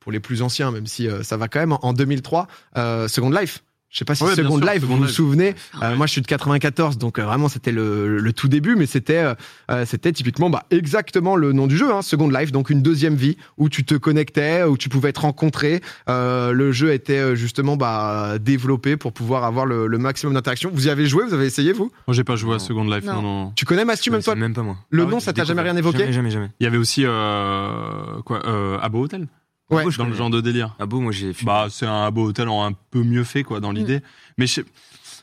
pour 0.00 0.12
les 0.12 0.20
plus 0.20 0.40
anciens, 0.40 0.70
même 0.70 0.86
si 0.86 1.06
ça 1.22 1.36
va 1.36 1.46
quand 1.46 1.60
même, 1.60 1.76
en 1.82 1.92
2003, 1.92 2.46
euh, 2.78 3.06
Second 3.06 3.28
Life. 3.30 3.62
Je 3.94 4.00
sais 4.00 4.04
pas 4.04 4.16
si 4.16 4.24
Ouais, 4.24 4.34
Second 4.34 4.58
sûr, 4.58 4.66
Life, 4.66 4.82
Second 4.82 4.96
vous 4.96 5.02
vous 5.02 5.08
souvenez 5.08 5.54
Euh. 5.80 5.94
Moi, 5.94 6.06
je 6.06 6.12
suis 6.12 6.20
de 6.20 6.26
94, 6.26 6.98
donc 6.98 7.20
euh, 7.20 7.24
vraiment, 7.24 7.48
c'était 7.48 7.70
le, 7.70 8.18
le 8.18 8.32
tout 8.32 8.48
début, 8.48 8.74
mais 8.74 8.86
c'était 8.86 9.24
euh, 9.70 9.84
c'était 9.86 10.12
typiquement 10.12 10.50
bah, 10.50 10.64
exactement 10.72 11.36
le 11.36 11.52
nom 11.52 11.68
du 11.68 11.76
jeu, 11.76 11.92
hein, 11.92 12.02
Second 12.02 12.28
Life, 12.28 12.50
donc 12.50 12.70
une 12.70 12.82
deuxième 12.82 13.14
vie 13.14 13.36
où 13.56 13.68
tu 13.68 13.84
te 13.84 13.94
connectais, 13.94 14.64
où 14.64 14.76
tu 14.76 14.88
pouvais 14.88 15.12
te 15.12 15.20
rencontrer. 15.20 15.80
Euh, 16.08 16.50
le 16.50 16.72
jeu 16.72 16.92
était 16.92 17.36
justement 17.36 17.76
bah, 17.76 18.38
développé 18.40 18.96
pour 18.96 19.12
pouvoir 19.12 19.44
avoir 19.44 19.64
le, 19.64 19.86
le 19.86 19.98
maximum 19.98 20.34
d'interaction. 20.34 20.70
Vous 20.74 20.88
y 20.88 20.90
avez 20.90 21.06
joué? 21.06 21.24
Vous 21.24 21.34
avez 21.34 21.46
essayé, 21.46 21.72
vous? 21.72 21.92
Moi, 22.08 22.14
j'ai 22.16 22.24
pas 22.24 22.34
joué 22.34 22.56
à. 22.56 22.58
Second 22.58 22.82
Life, 22.84 23.04
Non. 23.04 23.14
non, 23.14 23.22
non. 23.22 23.52
Tu 23.54 23.64
connais 23.64 23.84
Mastu, 23.84 24.10
même 24.10 24.24
toi? 24.24 24.34
même 24.34 24.54
pas 24.54 24.62
moi. 24.62 24.76
Le 24.90 25.04
Ah 25.04 25.06
nom, 25.06 25.20
ça 25.20 25.32
t'a 25.32 25.44
jamais 25.44 25.62
rien 25.62 25.76
évoqué? 25.76 25.98
Jamais, 25.98 26.12
jamais, 26.12 26.30
jamais. 26.32 26.50
Il 26.58 26.64
y 26.64 26.66
avait 26.66 26.78
aussi, 26.78 27.04
euh, 27.04 28.20
quoi, 28.24 28.44
euh, 28.44 28.76
Abo 28.82 29.04
Hotel 29.04 29.28
Ouais. 29.70 29.80
Abo, 29.80 29.90
je 29.90 29.98
Dans 29.98 30.04
le 30.06 30.14
genre 30.14 30.30
de 30.30 30.40
délire. 30.40 30.74
Ah 30.78 30.86
bon, 30.86 31.00
moi 31.00 31.12
j'ai. 31.12 31.32
Bah, 31.42 31.66
c'est 31.70 31.86
un 31.86 32.04
Abo 32.04 32.26
Hotel 32.28 32.48
en 32.48 32.64
un 32.66 32.72
peu 32.90 33.02
mieux 33.02 33.24
fait, 33.24 33.42
quoi, 33.42 33.60
dans 33.60 33.72
l'idée. 33.72 34.00
Mais 34.36 34.46
je, 34.46 34.60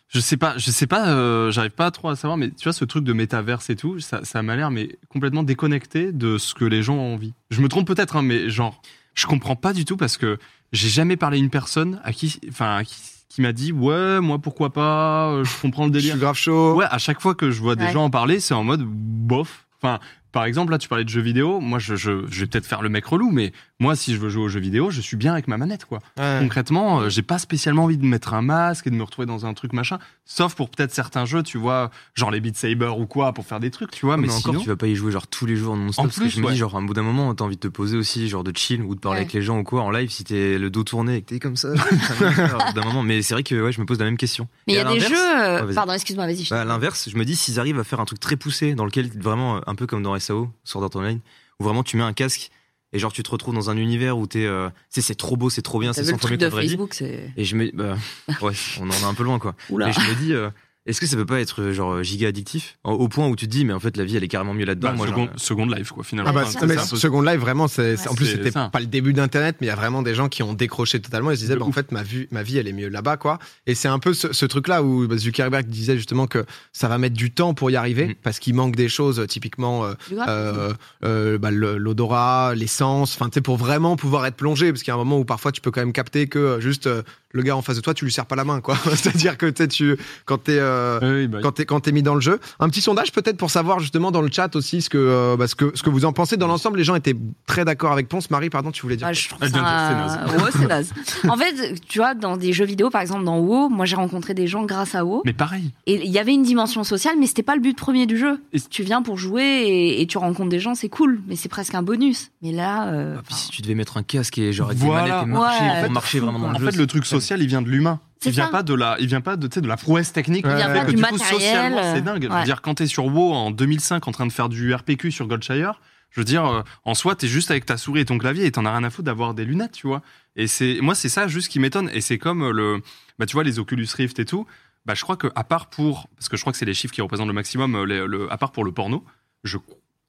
je 0.09 0.19
sais 0.19 0.35
pas, 0.37 0.57
je 0.57 0.71
sais 0.71 0.87
pas, 0.87 1.09
euh, 1.09 1.51
j'arrive 1.51 1.71
pas 1.71 1.89
trop 1.91 2.09
à 2.09 2.15
savoir, 2.15 2.37
mais 2.37 2.49
tu 2.49 2.63
vois, 2.63 2.73
ce 2.73 2.83
truc 2.85 3.03
de 3.03 3.13
métaverse 3.13 3.69
et 3.69 3.75
tout, 3.75 3.99
ça, 3.99 4.25
ça 4.25 4.41
m'a 4.41 4.55
l'air, 4.55 4.71
mais 4.71 4.97
complètement 5.09 5.43
déconnecté 5.43 6.11
de 6.11 6.37
ce 6.37 6.53
que 6.53 6.65
les 6.65 6.81
gens 6.83 6.95
ont 6.95 7.13
envie. 7.13 7.33
Je 7.51 7.61
me 7.61 7.67
trompe 7.67 7.87
peut-être, 7.87 8.15
hein, 8.17 8.21
mais 8.23 8.49
genre, 8.49 8.81
je 9.13 9.25
comprends 9.27 9.55
pas 9.55 9.73
du 9.73 9.85
tout 9.85 9.95
parce 9.97 10.17
que 10.17 10.37
j'ai 10.73 10.89
jamais 10.89 11.17
parlé 11.17 11.37
à 11.37 11.39
une 11.39 11.49
personne 11.49 12.01
à 12.03 12.11
qui, 12.11 12.39
enfin, 12.49 12.77
à 12.77 12.83
qui, 12.83 12.95
qui 13.29 13.41
m'a 13.41 13.53
dit, 13.53 13.71
ouais, 13.71 14.19
moi, 14.21 14.39
pourquoi 14.39 14.73
pas, 14.73 15.29
euh, 15.31 15.43
je 15.45 15.61
comprends 15.61 15.85
le 15.85 15.89
Je 15.93 15.97
délire. 15.99 16.13
suis 16.13 16.19
grave 16.21 16.35
chaud. 16.35 16.73
Ouais, 16.75 16.85
à 16.89 16.97
chaque 16.97 17.21
fois 17.21 17.35
que 17.35 17.51
je 17.51 17.61
vois 17.61 17.75
des 17.75 17.85
Ouais. 17.85 17.91
gens 17.93 18.03
en 18.05 18.09
parler, 18.09 18.39
c'est 18.39 18.53
en 18.53 18.63
mode 18.63 18.81
bof. 18.83 19.65
Enfin, 19.81 19.99
par 20.33 20.45
exemple, 20.45 20.71
là, 20.71 20.77
tu 20.77 20.87
parlais 20.87 21.03
de 21.03 21.09
jeux 21.09 21.21
vidéo. 21.21 21.59
Moi, 21.59 21.79
je, 21.79 21.95
je, 21.95 22.25
je 22.29 22.39
vais 22.41 22.47
peut-être 22.47 22.65
faire 22.65 22.81
le 22.81 22.89
mec 22.89 23.05
relou, 23.05 23.31
mais 23.31 23.51
moi, 23.81 23.95
si 23.97 24.13
je 24.13 24.19
veux 24.19 24.29
jouer 24.29 24.43
aux 24.43 24.47
jeux 24.47 24.59
vidéo, 24.59 24.91
je 24.91 25.01
suis 25.01 25.17
bien 25.17 25.33
avec 25.33 25.47
ma 25.47 25.57
manette, 25.57 25.85
quoi. 25.85 25.99
Ouais. 26.17 26.37
Concrètement, 26.39 27.01
euh, 27.01 27.09
j'ai 27.09 27.23
pas 27.23 27.39
spécialement 27.39 27.83
envie 27.85 27.97
de 27.97 28.05
mettre 28.05 28.33
un 28.35 28.41
masque 28.41 28.85
et 28.87 28.89
de 28.91 28.95
me 28.95 29.03
retrouver 29.03 29.25
dans 29.25 29.45
un 29.45 29.53
truc 29.53 29.73
machin. 29.73 29.97
Sauf 30.25 30.55
pour 30.55 30.69
peut-être 30.69 30.93
certains 30.93 31.25
jeux, 31.25 31.43
tu 31.43 31.57
vois, 31.57 31.89
genre 32.13 32.31
les 32.31 32.39
Beat 32.39 32.55
Saber 32.55 32.91
ou 32.97 33.05
quoi, 33.07 33.33
pour 33.33 33.45
faire 33.45 33.59
des 33.59 33.71
trucs, 33.71 33.91
tu 33.91 34.05
vois. 34.05 34.15
mais 34.17 34.27
mais 34.27 34.33
encore, 34.33 34.53
sinon, 34.53 34.61
tu 34.61 34.69
vas 34.69 34.75
pas 34.77 34.87
y 34.87 34.95
jouer 34.95 35.11
genre 35.11 35.27
tous 35.27 35.45
les 35.45 35.55
jours 35.55 35.75
non-stop. 35.75 35.99
En 36.05 36.07
parce 36.07 36.15
que 36.17 36.21
plus, 36.21 36.29
je 36.29 36.41
me 36.41 36.51
dis, 36.51 36.57
genre, 36.57 36.75
à 36.75 36.79
un 36.79 36.83
bout 36.83 36.93
d'un 36.93 37.01
moment, 37.01 37.33
t'as 37.35 37.43
envie 37.43 37.55
de 37.55 37.61
te 37.61 37.67
poser 37.67 37.97
aussi, 37.97 38.29
genre 38.29 38.43
de 38.43 38.55
chill 38.55 38.81
ou 38.83 38.93
de 38.95 38.99
parler 38.99 39.15
Ouais. 39.17 39.21
avec 39.23 39.33
les 39.33 39.41
gens 39.41 39.57
ou 39.59 39.63
quoi 39.63 39.81
en 39.81 39.91
live 39.91 40.09
si 40.11 40.23
t'es 40.23 40.57
le 40.59 40.69
dos 40.69 40.83
tourné 40.83 41.15
et 41.17 41.21
que 41.23 41.27
t'es 41.29 41.39
comme 41.39 41.55
ça. 41.57 41.69
d'un 42.75 42.83
moment. 42.83 43.03
Mais 43.03 43.21
c'est 43.21 43.33
vrai 43.33 43.43
que 43.43 43.59
ouais, 43.61 43.71
je 43.71 43.81
me 43.81 43.85
pose 43.85 43.99
la 43.99 44.05
même 44.05 44.17
question. 44.17 44.47
Mais 44.67 44.73
il 44.73 44.75
y 44.77 44.79
a 44.79 44.83
des 44.83 44.99
l'inverse- 44.99 45.09
jeux. 45.11 45.39
euh. 45.69 45.73
Pardon, 45.73 45.93
excuse-moi, 45.93 46.25
vas-y. 46.27 46.43
je 46.43 46.49
Bah, 46.51 46.61
à 46.61 46.65
l'inverse, 46.65 47.09
je 47.11 47.17
me 47.17 47.25
dis 47.25 47.35
s'ils 47.35 47.59
arrivent 47.59 47.79
à 47.79 47.83
faire 47.83 47.99
un 47.99 48.05
truc 48.05 48.19
très 48.19 48.35
poussé 48.35 48.75
dans 48.75 48.85
lequel 48.85 49.09
vraiment 49.19 49.59
un 49.67 49.75
peu 49.75 49.87
comme 49.87 50.03
dans 50.03 50.17
SAO, 50.19 50.49
Sword 50.63 50.83
Art 50.85 50.95
Online, 50.95 51.19
où 51.59 51.63
vraiment 51.63 51.83
tu 51.83 51.97
mets 51.97 52.03
un 52.03 52.13
casque 52.13 52.51
et 52.93 52.99
genre 52.99 53.13
tu 53.13 53.23
te 53.23 53.31
retrouves 53.31 53.55
dans 53.55 53.69
un 53.69 53.77
univers 53.77 54.17
où 54.17 54.27
t'es, 54.27 54.45
euh, 54.45 54.69
tu 54.69 54.75
sais, 54.89 55.01
c'est 55.01 55.15
trop 55.15 55.37
beau, 55.37 55.49
c'est 55.49 55.61
trop 55.61 55.79
bien, 55.79 55.93
c'est 55.93 56.01
vu 56.01 56.07
le 56.07 56.13
100 56.13 56.17
fois 56.19 56.29
mieux 56.29 56.37
truc 56.37 56.49
que 56.51 56.55
de. 56.55 56.61
Facebook, 56.61 56.93
c'est. 56.93 57.31
Et 57.37 57.45
je 57.45 57.55
me, 57.55 57.71
bah, 57.73 57.97
ouais, 58.41 58.53
on 58.79 58.89
en 58.89 58.93
est 58.93 59.03
un 59.03 59.13
peu 59.13 59.23
loin 59.23 59.39
quoi. 59.39 59.55
Oula. 59.69 59.87
Mais 59.87 59.93
je 59.93 59.99
me 59.99 60.15
dis, 60.15 60.33
euh, 60.33 60.49
est-ce 60.85 60.99
que 60.99 61.05
ça 61.05 61.15
peut 61.15 61.25
pas 61.25 61.39
être 61.39 61.61
euh, 61.61 61.73
genre 61.73 62.01
giga 62.03 62.27
addictif? 62.29 62.77
Au- 62.83 63.07
point 63.07 63.27
où 63.27 63.35
tu 63.35 63.45
te 63.45 63.51
dis 63.51 63.65
mais 63.65 63.73
en 63.73 63.79
fait 63.79 63.97
la 63.97 64.03
vie 64.05 64.17
elle 64.17 64.23
est 64.23 64.27
carrément 64.27 64.53
mieux 64.53 64.65
là-dedans. 64.65 64.89
bah, 64.89 64.95
moi, 64.95 65.07
second, 65.07 65.25
genre, 65.25 65.33
second 65.39 65.65
Life, 65.67 65.91
quoi, 65.91 66.03
finalement. 66.03 66.31
Ah 66.31 66.33
bah, 66.33 66.65
mais 66.67 66.75
peu- 66.75 66.81
Second 66.81 67.21
Life, 67.21 67.39
vraiment, 67.39 67.67
c'est, 67.67 68.07
en 68.07 68.15
plus, 68.15 68.25
c'était 68.25 68.51
pas 68.51 68.69
le 68.79 68.85
début 68.87 69.13
d'Internet, 69.13 69.57
mais 69.61 69.67
il 69.67 69.69
y 69.69 69.73
a 69.73 69.75
vraiment 69.75 70.01
des 70.01 70.15
gens 70.15 70.29
qui 70.29 70.43
ont 70.43 70.53
décroché 70.53 70.99
totalement. 70.99 71.31
Ils 71.31 71.37
se 71.37 71.41
disaient, 71.41 71.55
bah, 71.55 71.65
en 71.65 71.71
fait, 71.71 71.91
ma 71.91 72.03
vie, 72.03 72.27
ma 72.31 72.41
vie, 72.43 72.57
elle 72.57 72.67
est 72.67 72.73
mieux 72.73 72.89
là-bas, 72.89 73.17
quoi. 73.17 73.37
Et 73.67 73.75
c'est 73.75 73.87
un 73.87 73.99
peu 73.99 74.13
ce, 74.13 74.33
ce 74.33 74.45
truc-là 74.45 74.81
où 74.83 75.07
bah, 75.07 75.17
Zuckerberg 75.17 75.67
disait 75.67 75.97
justement 75.97 76.25
que 76.27 76.45
ça 76.73 76.87
va 76.87 76.97
mettre 76.97 77.15
du 77.15 77.31
temps 77.31 77.53
pour 77.53 77.69
y 77.71 77.75
arriver, 77.75 78.07
Mm. 78.07 78.13
parce 78.23 78.39
qu'il 78.39 78.53
manque 78.55 78.75
des 78.75 78.89
choses, 78.89 79.19
euh, 79.19 79.27
typiquement, 79.27 79.85
euh, 79.85 79.93
euh, 80.27 80.73
euh, 81.05 81.37
bah, 81.37 81.51
le- 81.51 81.77
l'odorat, 81.77 82.53
l'essence, 82.55 83.15
enfin, 83.15 83.29
tu 83.29 83.35
sais, 83.35 83.41
pour 83.41 83.57
vraiment 83.57 83.95
pouvoir 83.95 84.25
être 84.25 84.35
plongé, 84.35 84.71
parce 84.71 84.81
qu'il 84.83 84.89
y 84.89 84.91
a 84.91 84.95
un 84.95 84.97
moment 84.97 85.19
où 85.19 85.25
parfois 85.25 85.51
tu 85.51 85.61
peux 85.61 85.71
quand 85.71 85.81
même 85.81 85.93
capter 85.93 86.27
que 86.27 86.39
euh, 86.39 86.59
juste 86.59 86.87
euh, 86.87 87.03
le 87.33 87.43
gars 87.43 87.55
en 87.55 87.61
face 87.61 87.75
de 87.77 87.81
toi, 87.81 87.93
tu 87.93 88.03
lui 88.05 88.11
serres 88.11 88.25
pas 88.25 88.35
la 88.35 88.43
main, 88.43 88.59
quoi. 88.61 88.75
C'est-à-dire 88.95 89.37
que 89.37 89.45
tu, 89.65 89.97
quand 90.25 90.37
t'es, 90.39 90.59
euh, 90.71 91.21
Oui, 91.21 91.27
bah, 91.27 91.39
quand 91.41 91.51
t'es 91.53 91.65
quand 91.65 91.79
t'es 91.79 91.91
mis 91.91 92.03
dans 92.03 92.15
le 92.15 92.21
jeu. 92.21 92.39
Un 92.59 92.69
petit 92.69 92.81
sondage 92.81 93.11
peut-être 93.11 93.37
pour 93.37 93.51
savoir 93.51 93.79
justement 93.79 94.11
dans 94.11 94.21
le 94.21 94.29
chat 94.31 94.55
aussi 94.55 94.81
ce 94.81 94.89
que 94.89 94.97
euh, 94.97 95.35
bah, 95.37 95.47
ce 95.47 95.55
que 95.55 95.71
ce 95.75 95.83
que 95.83 95.89
vous 95.89 96.05
en 96.05 96.13
pensez. 96.13 96.37
Dans 96.37 96.47
l'ensemble, 96.47 96.77
les 96.77 96.83
gens 96.83 96.95
étaient 96.95 97.15
très 97.45 97.65
d'accord 97.65 97.91
avec 97.91 98.07
Ponce. 98.07 98.29
Marie, 98.31 98.49
pardon, 98.49 98.71
tu 98.71 98.81
voulais 98.81 98.95
dire. 98.97 99.07
Ah, 99.07 99.13
je 99.13 99.29
trouve 99.29 99.39
ça. 99.41 99.49
dire, 99.49 100.43
Ouais, 100.43 100.49
c'est 100.51 100.67
naze. 100.67 100.93
En 101.27 101.35
fait, 101.37 101.75
tu 101.87 101.99
vois, 101.99 102.13
dans 102.15 102.37
des 102.37 102.53
jeux 102.53 102.65
vidéo, 102.65 102.89
par 102.89 103.01
exemple 103.01 103.23
dans 103.25 103.39
WoW, 103.39 103.69
moi 103.69 103.85
j'ai 103.85 103.95
rencontré 103.95 104.33
des 104.33 104.47
gens 104.47 104.63
grâce 104.63 104.95
à 104.95 105.03
WoW. 105.05 105.21
mais 105.25 105.33
pareil. 105.33 105.71
Et 105.87 106.03
il 106.05 106.11
y 106.11 106.19
avait 106.19 106.33
une 106.33 106.43
dimension 106.43 106.83
sociale, 106.83 107.15
mais 107.19 107.27
c'était 107.27 107.43
pas 107.43 107.55
le 107.55 107.61
but 107.61 107.77
premier 107.77 108.05
du 108.05 108.17
jeu. 108.17 108.41
Et- 108.53 108.59
Tu 108.61 108.83
viens 108.83 109.01
pour 109.01 109.17
jouer 109.17 109.43
et, 109.43 110.01
et 110.01 110.07
tu 110.07 110.17
rencontres 110.17 110.49
des 110.49 110.59
gens, 110.59 110.75
c'est 110.75 110.89
cool, 110.89 111.21
mais 111.27 111.35
c'est 111.35 111.49
presque 111.49 111.75
un 111.75 111.81
bonus. 111.83 112.31
Mais 112.41 112.51
là, 112.51 112.87
euh, 112.87 113.15
ah, 113.17 113.21
puis 113.25 113.35
si 113.35 113.49
tu 113.49 113.61
devais 113.61 113.75
mettre 113.75 113.97
un 113.97 114.03
casque 114.03 114.37
et 114.37 114.53
genre 114.53 114.67
avec 114.69 114.79
Voilà. 114.79 115.25
des 115.25 115.27
manettes 115.27 115.27
et 115.27 115.31
marcher, 115.31 115.61
Ouais. 115.63 115.67
pour 115.69 115.77
En 115.77 115.81
fait, 115.83 115.89
marcher 115.89 116.19
vraiment 116.19 116.39
dans 116.39 116.49
le 116.49 116.55
En 116.55 116.59
jeu. 116.59 116.71
fait, 116.71 116.77
le 116.77 116.87
truc 116.87 117.05
social, 117.05 117.41
il 117.41 117.47
vient 117.47 117.61
de 117.61 117.69
l'humain. 117.69 117.99
Il 118.29 118.31
vient 118.33 118.45
ça. 118.45 118.51
pas 118.51 118.63
de 118.63 118.73
la, 118.73 118.97
il 118.99 119.07
vient 119.07 119.21
pas 119.21 119.35
de, 119.35 119.47
tu 119.47 119.55
sais, 119.55 119.61
de 119.61 119.67
la 119.67 119.77
prouesse 119.77 120.13
technique. 120.13 120.45
Il 120.47 120.55
vient 120.55 120.71
pas 120.73 120.85
que 120.85 120.91
du 120.91 120.95
du 120.97 121.01
coup, 121.03 121.11
matériel. 121.11 121.79
c'est 121.95 122.01
dingue. 122.01 122.23
Je 122.23 122.29
ouais. 122.29 122.39
veux 122.39 122.45
dire, 122.45 122.61
quand 122.61 122.75
t'es 122.75 122.87
sur 122.87 123.05
WoW 123.05 123.33
en 123.33 123.51
2005 123.51 124.07
en 124.07 124.11
train 124.11 124.27
de 124.27 124.31
faire 124.31 124.49
du 124.49 124.73
RPQ 124.73 125.11
sur 125.11 125.27
Goldshire, 125.27 125.79
je 126.11 126.19
veux 126.19 126.25
dire, 126.25 126.45
euh, 126.45 126.61
en 126.83 126.93
soi, 126.93 127.15
t'es 127.15 127.27
juste 127.27 127.51
avec 127.51 127.65
ta 127.65 127.77
souris 127.77 128.01
et 128.01 128.05
ton 128.05 128.17
clavier 128.17 128.45
et 128.45 128.51
t'en 128.51 128.65
as 128.65 128.71
rien 128.71 128.83
à 128.83 128.89
foutre 128.89 129.05
d'avoir 129.05 129.33
des 129.33 129.45
lunettes, 129.45 129.71
tu 129.71 129.87
vois. 129.87 130.01
Et 130.35 130.47
c'est, 130.47 130.79
moi, 130.81 130.93
c'est 130.93 131.09
ça 131.09 131.27
juste 131.27 131.47
qui 131.49 131.59
m'étonne. 131.59 131.89
Et 131.93 132.01
c'est 132.01 132.17
comme 132.17 132.43
euh, 132.43 132.51
le, 132.51 132.81
bah, 133.17 133.25
tu 133.25 133.33
vois, 133.33 133.43
les 133.43 133.59
Oculus 133.59 133.87
Rift 133.95 134.19
et 134.19 134.25
tout. 134.25 134.45
Bah, 134.85 134.93
je 134.93 135.01
crois 135.03 135.15
que, 135.15 135.27
à 135.35 135.43
part 135.43 135.69
pour, 135.69 136.07
parce 136.17 136.27
que 136.27 136.37
je 136.37 136.41
crois 136.41 136.51
que 136.51 136.57
c'est 136.59 136.65
les 136.65 136.73
chiffres 136.73 136.93
qui 136.93 137.01
représentent 137.01 137.27
le 137.27 137.33
maximum, 137.33 137.75
euh, 137.75 137.85
les- 137.85 138.05
le, 138.05 138.31
à 138.31 138.37
part 138.37 138.51
pour 138.51 138.63
le 138.65 138.71
porno, 138.71 139.05
je, 139.43 139.57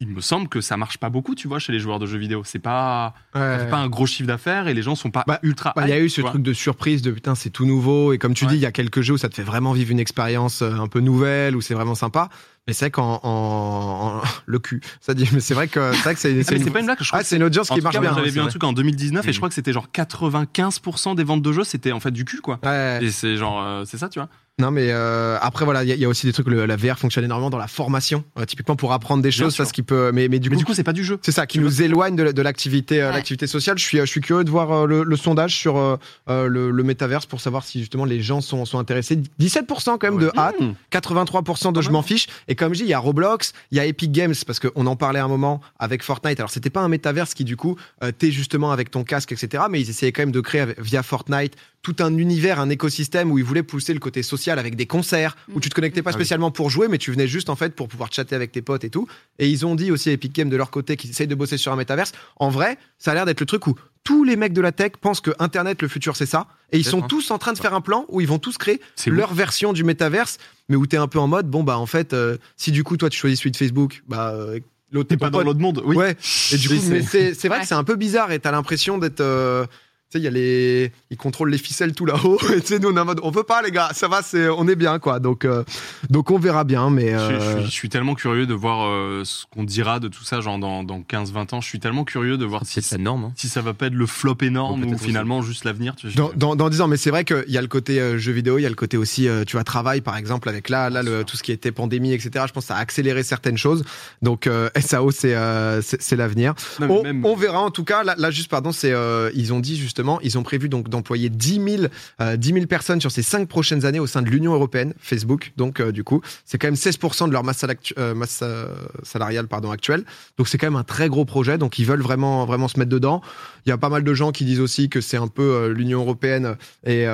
il 0.03 0.09
me 0.09 0.21
semble 0.21 0.49
que 0.49 0.61
ça 0.61 0.77
marche 0.77 0.99
pas 0.99 1.11
beaucoup, 1.11 1.35
tu 1.37 1.47
vois, 1.47 1.59
chez 1.61 1.73
les 1.73 1.79
joueurs 1.79 1.99
de 2.01 2.07
jeux 2.07 2.19
vidéo. 2.19 2.43
C'est 2.45 2.59
pas, 2.59 3.15
Ouais. 3.35 3.69
pas 3.71 3.77
un 3.79 3.89
gros 3.89 4.05
chiffre 4.07 4.27
d'affaires 4.27 4.67
et 4.67 4.75
les 4.75 4.83
gens 4.83 4.95
sont 4.97 5.11
pas 5.13 5.23
Bah, 5.27 5.39
ultra. 5.43 5.73
Bah, 5.77 5.83
Il 5.87 5.91
y 5.91 5.93
a 5.93 6.01
eu 6.01 6.09
ce 6.11 6.21
vois. 6.21 6.31
truc 6.31 6.43
de 6.43 6.53
surprise 6.53 7.03
de 7.03 7.13
putain 7.13 7.35
c'est 7.37 7.51
tout 7.51 7.65
nouveau 7.67 8.13
et 8.13 8.19
comme 8.19 8.35
tu 8.35 8.45
Ouais. 8.45 8.51
dis 8.51 8.57
il 8.57 8.63
y 8.63 8.67
a 8.67 8.73
quelques 8.73 9.01
jeux 9.01 9.15
où 9.15 9.19
ça 9.19 9.29
te 9.29 9.35
fait 9.37 9.43
vraiment 9.45 9.73
vivre 9.73 9.93
une 9.93 10.01
expérience 10.01 10.61
euh, 10.63 10.73
un 10.75 10.89
peu 10.89 11.01
nouvelle 11.01 11.55
où 11.57 11.61
c'est 11.61 11.75
vraiment 11.75 11.95
sympa 11.95 12.29
mais 12.67 12.73
c'est 12.73 12.87
vrai 12.87 12.91
qu'en 12.91 13.21
en, 13.23 14.19
en- 14.19 14.23
le 14.47 14.59
cul 14.59 14.81
ça 15.01 15.15
dit 15.15 15.29
mais 15.33 15.41
c'est 15.41 15.55
vrai 15.55 15.69
que 15.69 15.93
c'est 15.93 16.03
vrai 16.03 16.15
que 16.15 16.21
c'est 16.21 16.31
Ah, 16.31 16.35
mais 16.51 16.57
une- 16.59 16.65
c'est 16.65 16.71
pas 16.71 16.81
une 16.81 16.87
blague, 16.87 16.99
je 17.01 17.07
crois 17.09 17.21
ah, 17.21 17.25
c'est 17.25 17.37
une 17.37 17.43
audience 17.45 17.71
En 17.71 17.75
qui 17.77 17.81
marche 17.81 17.95
cas, 17.95 18.01
bien 18.01 18.11
j'avais 18.15 18.29
c'est 18.29 18.35
vu 18.35 18.41
un 18.41 18.49
truc 18.49 18.65
en 18.65 18.73
2019 18.73 19.27
et 19.29 19.33
je 19.33 19.37
crois 19.39 19.49
que 19.49 19.55
c'était 19.55 19.73
genre 19.73 19.87
95% 19.93 21.15
des 21.15 21.25
ventes 21.25 21.43
de 21.43 21.53
jeux, 21.53 21.65
c'était 21.65 21.93
en 21.93 22.01
fait 22.01 22.11
du 22.11 22.25
cul, 22.25 22.41
quoi. 22.41 22.59
Ouais. 22.65 22.99
Et 23.03 23.11
c'est 23.11 23.37
genre, 23.37 23.63
euh, 23.63 23.85
c'est 23.87 23.99
ça, 23.99 24.09
tu 24.09 24.19
vois. 24.19 24.29
Non, 24.61 24.71
mais 24.71 24.89
euh, 24.91 25.39
après, 25.41 25.65
voilà, 25.65 25.83
il 25.83 25.89
y, 25.89 25.93
a- 25.93 25.95
il 25.95 26.01
y 26.01 26.05
a 26.05 26.09
aussi 26.09 26.27
des 26.27 26.33
trucs, 26.35 26.47
le- 26.47 26.67
la 26.67 26.77
VR 26.77 26.99
fonctionne 26.99 27.25
énormément 27.25 27.49
dans 27.49 27.57
la 27.59 27.67
formation, 27.69 28.23
euh, 28.39 28.45
typiquement 28.45 28.77
pour 28.77 28.93
apprendre 28.93 29.23
des 29.23 29.31
choses, 29.31 29.55
sûr. 29.55 29.65
parce 29.65 29.73
qu'il 29.73 29.83
peut. 29.85 30.11
Mais, 30.13 30.29
mais 30.29 30.39
du 30.41 30.51
Mais 30.51 30.57
coup, 30.57 30.61
du 30.61 30.65
coup, 30.67 30.75
c'est 30.75 30.85
pas 30.85 30.93
du 30.93 31.03
jeu. 31.05 31.19
c'est 31.23 31.33
ça 31.33 31.47
qui 31.47 31.59
nous 31.59 31.81
éloigne 31.81 32.15
de, 32.17 32.33
de 32.33 32.43
l'activité, 32.43 33.01
euh, 33.01 33.09
Ouais. 33.09 33.15
l'activité 33.15 33.47
sociale. 33.47 33.79
Je 33.79 33.83
suis, 33.83 33.99
je 33.99 34.05
suis 34.05 34.21
curieux 34.21 34.45
de 34.45 34.51
voir 34.51 34.71
euh, 34.71 34.87
le, 34.87 35.05
le 35.05 35.17
sondage 35.17 35.57
sur 35.57 35.79
euh, 35.79 35.97
le, 36.29 36.71
le 36.71 36.83
métaverse 36.83 37.25
pour 37.25 37.41
savoir 37.41 37.65
si 37.65 37.79
justement 37.81 38.05
les 38.05 38.21
gens 38.21 38.43
sont, 38.43 38.67
sont 38.67 38.79
intéressés. 38.79 39.17
17% 39.41 39.97
quand 39.99 40.03
même 40.03 40.19
de 40.19 40.31
hâte, 40.37 40.61
Mmh. 40.61 40.73
83% 40.93 41.73
de 41.73 41.75
Quand 41.77 41.81
je 41.81 41.91
m'en 41.91 42.03
fiche, 42.03 42.27
Et 42.47 42.55
comme 42.55 42.75
je 42.75 42.81
dis, 42.81 42.85
il 42.85 42.91
y 42.91 42.95
a 42.95 42.99
Roblox, 42.99 43.55
il 43.71 43.79
y 43.79 43.81
a 43.81 43.87
Epic 43.87 44.13
Games, 44.13 44.35
parce 44.47 44.61
qu'on 44.61 44.87
en 44.87 44.97
parlait 44.97 45.19
un 45.21 45.29
moment 45.29 45.63
avec 45.79 46.03
Fortnite. 46.03 46.39
Alors, 46.39 46.51
c'était 46.51 46.69
pas 46.71 46.81
un 46.83 46.89
métaverse 46.89 47.33
qui, 47.33 47.45
du 47.45 47.57
coup, 47.57 47.77
euh, 48.05 48.13
t'es 48.17 48.31
justement 48.31 48.71
avec 48.71 48.91
ton 48.91 49.03
casque, 49.03 49.33
etc. 49.33 49.65
Mais 49.71 49.81
ils 49.81 49.89
essayaient 49.89 50.13
quand 50.13 50.23
même 50.23 50.31
de 50.31 50.41
créer 50.41 50.67
via 50.79 51.03
Fortnite 51.03 51.55
tout 51.83 51.97
un 52.01 52.17
univers, 52.17 52.61
un 52.61 52.69
écosystème 52.71 53.33
où 53.33 53.39
ils 53.39 53.45
voulaient 53.45 53.65
pousser 53.65 53.93
le 53.95 53.99
côté 53.99 54.23
social 54.23 54.42
avec 54.51 54.77
des 54.77 54.87
concerts, 54.87 55.37
où 55.55 55.61
tu 55.61 55.69
te 55.69 55.75
connectais 55.75 56.03
pas 56.03 56.11
Ah 56.11 56.15
oui. 56.15 56.21
spécialement 56.21 56.51
pour 56.51 56.71
jouer, 56.71 56.89
mais 56.89 56.99
tu 56.99 57.11
venais 57.11 57.29
juste 57.29 57.49
en 57.51 57.57
fait 57.57 57.75
pour 57.75 57.89
pouvoir 57.89 58.13
chatter 58.13 58.35
avec 58.35 58.53
tes 58.53 58.63
potes 58.63 58.85
et 58.85 58.91
tout. 58.91 59.07
Et 59.39 59.49
ils 59.49 59.65
ont 59.67 59.75
dit 59.75 59.91
aussi 59.91 60.11
à 60.11 60.13
Epic 60.13 60.35
Games 60.35 60.49
de 60.51 60.57
leur 60.57 60.71
côté 60.71 60.97
qu'ils 60.97 61.11
essayent 61.11 61.27
de 61.27 61.35
bosser 61.35 61.57
sur 61.59 61.73
un 61.73 61.77
métaverse. 61.77 62.13
En 62.37 62.49
vrai, 62.51 62.79
ça 62.99 63.13
a 63.13 63.15
l'air 63.15 63.27
d'être 63.27 63.41
le 63.41 63.47
truc 63.47 63.67
où 63.67 63.75
tous 64.05 64.25
les 64.25 64.35
mecs 64.37 64.53
de 64.53 64.61
la 64.61 64.73
tech 64.73 64.93
pensent 65.01 65.21
que 65.21 65.31
Internet, 65.39 65.81
le 65.81 65.89
futur, 65.89 66.17
c'est 66.17 66.27
ça. 66.27 66.47
Et 66.73 66.79
ils 66.79 66.85
sont 66.85 67.05
hein. 67.05 67.07
tous 67.09 67.31
en 67.31 67.39
train 67.39 67.53
de 67.53 67.59
faire 67.59 67.73
un 67.75 67.81
plan 67.81 68.05
où 68.09 68.21
ils 68.21 68.27
vont 68.27 68.39
tous 68.41 68.59
créer 68.59 68.81
C'est 68.97 69.11
leur 69.11 69.33
version 69.33 69.73
du 69.73 69.85
métaverse, 69.85 70.39
mais 70.69 70.75
où 70.77 70.87
t'es 70.87 70.97
un 70.97 71.07
peu 71.07 71.21
en 71.21 71.29
mode, 71.29 71.49
bon, 71.49 71.63
bah 71.63 71.79
en 71.79 71.87
fait, 71.87 72.13
euh, 72.13 72.37
si 72.57 72.73
du 72.73 72.83
coup, 72.83 72.97
toi, 72.97 73.09
tu 73.11 73.19
choisis 73.19 73.39
celui 73.39 73.53
de 73.53 73.57
Facebook, 73.57 74.03
bah, 74.09 74.31
euh, 74.35 74.59
l'autre, 74.91 75.09
T'es 75.09 75.15
t'es 75.15 75.19
pas 75.19 75.27
pas 75.27 75.31
dans 75.31 75.39
pote. 75.39 75.47
l'autre 75.47 75.61
monde. 75.61 75.83
Oui. 75.85 75.97
Ouais. 75.97 76.17
Et 76.53 76.57
du 76.57 76.69
coup, 76.69 76.75
c'est- 76.81 77.03
c'est 77.03 77.35
c'est 77.35 77.47
vrai 77.49 77.59
Ouais. 77.59 77.63
que 77.63 77.69
c'est 77.69 77.75
un 77.75 77.85
peu 77.85 77.95
bizarre 77.95 78.33
et 78.33 78.41
t'as 78.41 78.51
l'impression 78.51 78.99
d'être. 78.99 79.21
euh, 79.21 79.67
tu 80.12 80.19
sais, 80.19 80.21
il 80.21 80.25
y 80.25 80.28
a 80.28 80.31
les, 80.31 80.92
ils 81.11 81.16
contrôlent 81.16 81.50
les 81.50 81.59
ficelles 81.59 81.95
tout 81.95 82.04
là-haut. 82.07 82.38
Et 82.54 82.61
tu 82.61 82.66
sais, 82.66 82.78
nous 82.78 82.90
on 82.90 82.97
est 82.97 83.00
en 83.00 83.04
mode, 83.04 83.21
on 83.23 83.31
veut 83.31 83.42
pas 83.45 83.62
les 83.62 83.71
gars, 83.71 83.90
ça 83.95 84.09
va, 84.09 84.21
c'est, 84.23 84.49
on 84.49 84.69
est 84.69 84.76
bien 84.76 84.99
quoi. 84.99 85.19
Donc, 85.21 85.45
euh, 85.45 85.64
donc 86.11 86.31
on 86.31 86.38
verra 86.38 86.64
bien, 86.64 86.90
mais. 86.90 87.11
Je, 87.11 87.14
euh, 87.16 87.40
je 87.40 87.57
suis, 87.61 87.64
je 87.66 87.71
suis 87.71 87.88
tellement 87.88 88.14
curieux 88.14 88.47
de 88.47 88.54
voir 88.54 88.87
euh, 88.87 89.23
ce 89.25 89.45
qu'on 89.50 89.64
dira 89.64 90.00
de 90.00 90.09
tout 90.09 90.25
ça, 90.25 90.40
genre 90.40 90.59
dans, 90.59 90.85
dans 90.85 91.00
15-20 91.00 91.54
ans. 91.54 91.61
Je 91.61 91.69
suis 91.69 91.81
tellement 91.81 92.04
curieux 92.04 92.37
de 92.37 92.45
voir 92.45 92.62
si, 92.66 92.81
la 92.92 92.99
norme. 92.99 93.25
hein. 93.25 93.33
si 93.37 93.49
ça 93.49 93.62
va 93.62 93.73
pas 93.75 93.87
être 93.87 93.95
le 93.95 94.07
flop 94.07 94.37
énorme 94.42 94.85
ou 94.85 94.99
finalement 94.99 95.40
juste 95.42 95.64
l'avenir. 95.64 95.95
Dans, 96.16 96.31
dans, 96.37 96.57
dans 96.57 96.69
10 96.69 96.81
ans, 96.83 96.88
mais 96.88 96.97
c'est 96.97 97.11
vrai 97.11 97.25
qu'il 97.25 97.45
y 97.49 97.57
a 97.59 97.62
le 97.62 97.69
côté 97.69 98.00
euh, 98.00 98.19
jeu 98.19 98.33
vidéo, 98.33 98.59
il 98.59 98.62
y 98.62 98.66
a 98.66 98.69
le 98.69 98.75
côté 98.75 98.97
aussi, 98.97 99.28
euh, 99.28 99.45
tu 99.45 99.57
vois, 99.57 99.64
travail, 99.64 100.00
par 100.00 100.16
exemple, 100.16 100.49
avec 100.49 100.69
là, 100.69 100.90
là 100.90 101.02
le, 101.02 101.25
tout 101.25 101.37
ce 101.37 101.42
qui 101.42 101.52
était 101.52 101.73
pandémie, 101.73 102.12
etc. 102.12 102.45
Je 102.49 102.52
pense 102.52 102.64
que 102.64 102.69
ça 102.69 102.76
a 102.76 102.81
accéléré 102.81 103.23
certaines 103.23 103.57
choses. 103.57 103.85
Donc, 104.21 104.47
euh, 104.47 104.69
SAO, 104.78 105.11
c'est 105.11 105.35
euh, 105.35 105.81
c'est 105.83 106.02
c'est 106.02 106.16
l'avenir. 106.16 106.54
On, 106.81 107.02
même- 107.02 107.25
on 107.25 107.37
verra 107.37 107.61
en 107.61 107.71
tout 107.71 107.85
cas. 107.85 108.02
Là, 108.02 108.14
là, 108.19 108.31
juste, 108.31 108.50
pardon, 108.50 108.73
c'est 108.73 108.92
euh, 108.92 109.31
ils 109.35 109.52
ont 109.52 109.61
dit 109.61 109.76
justement, 109.76 110.02
ils 110.23 110.39
ont 110.39 110.43
prévu 110.43 110.69
donc 110.69 110.89
d'employer 110.89 111.29
10 111.29 111.61
000, 111.79 111.83
euh, 112.21 112.37
10 112.37 112.53
000 112.53 112.67
personnes 112.67 113.01
sur 113.01 113.11
ces 113.11 113.23
cinq 113.23 113.49
prochaines 113.49 113.85
années 113.85 114.01
au 114.01 114.07
sein 114.07 114.23
de 114.23 114.29
l'Union 114.29 114.55
européenne, 114.55 114.95
Facebook. 114.99 115.53
Donc, 115.57 115.81
euh, 115.81 115.93
du 115.93 116.05
coup, 116.05 116.21
c'est 116.45 116.59
quand 116.59 116.67
même 116.67 116.75
16% 116.75 117.29
de 117.29 117.33
leur 117.33 117.45
masse, 117.45 117.65
euh, 117.65 118.15
euh, 118.43 118.67
salariale 119.03 119.49
pardon 119.49 119.71
actuelle. 119.71 120.05
Donc, 120.39 120.49
c'est 120.49 120.59
quand 120.59 120.67
même 120.67 120.77
un 120.77 120.85
très 120.85 121.09
gros 121.09 121.25
projet. 121.25 121.59
Donc, 121.59 121.79
ils 121.79 121.87
veulent 121.87 122.03
vraiment 122.03 122.45
vraiment 122.47 122.69
se 122.69 122.79
mettre 122.79 122.91
dedans. 122.91 123.23
Il 123.67 123.69
y 123.69 123.73
a 123.73 123.79
pas 123.79 123.89
mal 123.89 124.03
de 124.03 124.15
gens 124.15 124.33
qui 124.33 124.45
disent 124.45 124.61
aussi 124.61 124.89
que 124.89 125.01
c'est 125.01 125.17
un 125.17 125.29
peu 125.29 125.69
l'Union 125.69 126.01
européenne 126.01 126.57
et, 126.85 127.07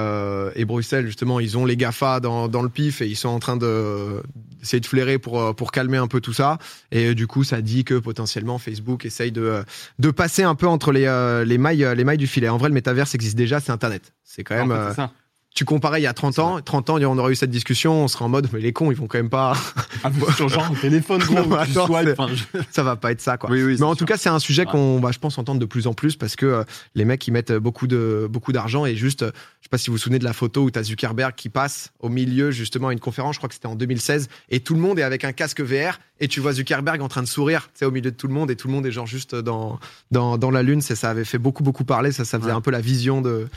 Bruxelles 0.65 1.07
justement. 1.07 1.41
Ils 1.41 1.59
ont 1.59 1.65
les 1.65 1.77
Gafa 1.77 2.21
dans, 2.21 2.63
le 2.63 2.69
pif 2.69 3.03
et 3.03 3.07
ils 3.07 3.17
sont 3.17 3.29
en 3.29 3.39
train 3.39 3.57
de 3.57 4.23
d'essayer 4.61 4.81
de 4.81 4.87
flairer 4.87 5.19
pour 5.19 5.73
calmer 5.73 5.99
un 5.99 6.09
peu 6.09 6.21
tout 6.21 6.33
ça. 6.33 6.59
Et 6.91 7.15
du 7.15 7.27
coup, 7.27 7.45
ça 7.45 7.61
dit 7.61 7.85
que 7.85 7.95
potentiellement 7.95 8.59
Facebook 8.59 9.05
essaye 9.05 9.31
de 9.31 9.65
passer 10.11 10.43
un 10.43 10.55
peu 10.55 10.67
entre 10.67 10.91
les, 10.91 11.07
les, 11.47 11.59
mailles, 11.59 11.87
les 11.95 12.05
mailles 12.05 12.19
du 12.19 12.27
filet. 12.27 12.49
En 12.49 12.57
vrai, 12.57 12.69
le 12.69 12.75
métaverse 12.79 13.15
existe 13.15 13.37
déjà, 13.37 13.61
c'est 13.61 13.73
Internet. 13.73 14.15
C'est 14.23 14.45
quand 14.45 14.55
même. 14.55 14.71
En 14.71 14.93
fait, 14.93 15.03
euh. 15.03 15.07
Tu 15.59 15.65
comparais 15.65 15.99
il 15.99 16.05
y 16.05 16.07
a 16.07 16.13
30 16.13 16.39
ans, 16.39 16.61
30 16.61 16.89
ans, 16.91 16.99
on 17.03 17.19
aurait 17.19 17.33
eu 17.33 17.35
cette 17.35 17.51
discussion, 17.51 18.05
on 18.05 18.07
serait 18.07 18.25
en 18.25 18.29
mode, 18.29 18.49
mais 18.53 18.61
les 18.61 18.73
cons, 18.73 18.93
ils 18.93 18.97
vont 18.97 19.09
quand 19.09 19.19
même 19.19 19.29
pas. 19.29 19.55
Ah, 20.05 20.13
genre 20.49 20.71
téléphone 20.81 21.21
gros, 21.21 21.35
Non, 21.49 21.57
attends, 21.57 21.87
swipes, 21.87 21.99
c'est- 22.05 22.13
enfin, 22.21 22.29
je- 22.33 22.61
ça 22.71 22.85
va 22.85 22.95
pas 22.95 23.11
être 23.11 23.21
ça, 23.21 23.37
quoi. 23.37 23.51
Oui, 23.51 23.65
oui, 23.65 23.75
mais 23.81 23.85
en 23.85 23.97
tout 23.97 24.05
cas, 24.05 24.17
c'est 24.17 24.29
un 24.29 24.39
sujet 24.39 24.65
Ouais. 24.65 24.71
qu'on 24.71 25.01
va, 25.01 25.11
je 25.11 25.19
pense, 25.19 25.37
entendre 25.39 25.59
de 25.59 25.65
plus 25.67 25.89
en 25.89 25.95
plus 25.95 26.15
parce 26.15 26.37
que 26.37 26.47
euh, 26.47 26.63
les 26.95 27.05
mecs, 27.05 27.27
ils 27.27 27.33
mettent 27.33 27.51
beaucoup 27.53 27.89
de 27.89 28.29
beaucoup 28.31 28.53
d'argent 28.53 28.87
et 28.87 28.95
juste, 28.95 29.23
euh, 29.25 29.33
je 29.61 29.65
sais 29.65 29.69
pas 29.71 29.79
si 29.79 29.89
vous 29.91 29.95
vous 29.95 29.99
souvenez 29.99 30.21
de 30.21 30.25
la 30.25 30.33
photo 30.33 30.63
où 30.63 30.71
t'as 30.71 30.85
Zuckerberg 30.85 31.35
qui 31.35 31.49
passe 31.49 31.91
au 31.99 32.09
milieu 32.11 32.53
justement 32.53 32.89
à 32.89 32.93
une 32.93 33.01
conférence, 33.01 33.35
je 33.35 33.41
crois 33.41 33.49
que 33.49 33.55
c'était 33.57 33.67
en 33.67 33.75
2016, 33.75 34.29
et 34.51 34.61
tout 34.61 34.75
le 34.75 34.81
monde 34.81 35.01
est 35.01 35.03
avec 35.03 35.25
un 35.25 35.33
casque 35.33 35.61
VR 35.61 35.99
et 36.21 36.29
tu 36.29 36.39
vois 36.39 36.53
Zuckerberg 36.53 37.01
en 37.03 37.09
train 37.09 37.23
de 37.23 37.27
sourire, 37.29 37.63
tu 37.75 37.81
sais, 37.81 37.85
au 37.85 37.91
milieu 37.91 38.13
de 38.13 38.17
tout 38.17 38.29
le 38.29 38.35
monde 38.35 38.53
et 38.53 38.57
tout 38.57 38.69
le 38.69 38.75
monde 38.75 38.87
est 38.87 38.93
genre 38.93 39.07
juste 39.09 39.35
dans 39.35 39.81
dans, 40.13 40.39
dans 40.39 40.53
la 40.53 40.63
lune. 40.63 40.81
Ça 40.81 41.11
avait 41.11 41.25
fait 41.25 41.39
beaucoup 41.39 41.65
beaucoup 41.65 41.85
parler, 41.85 42.13
ça, 42.13 42.25
ça 42.25 42.39
faisait 42.39 42.51
Ouais. 42.53 42.57
un 42.57 42.61
peu 42.61 42.71
la 42.71 42.81
vision 42.81 43.21
de 43.21 43.49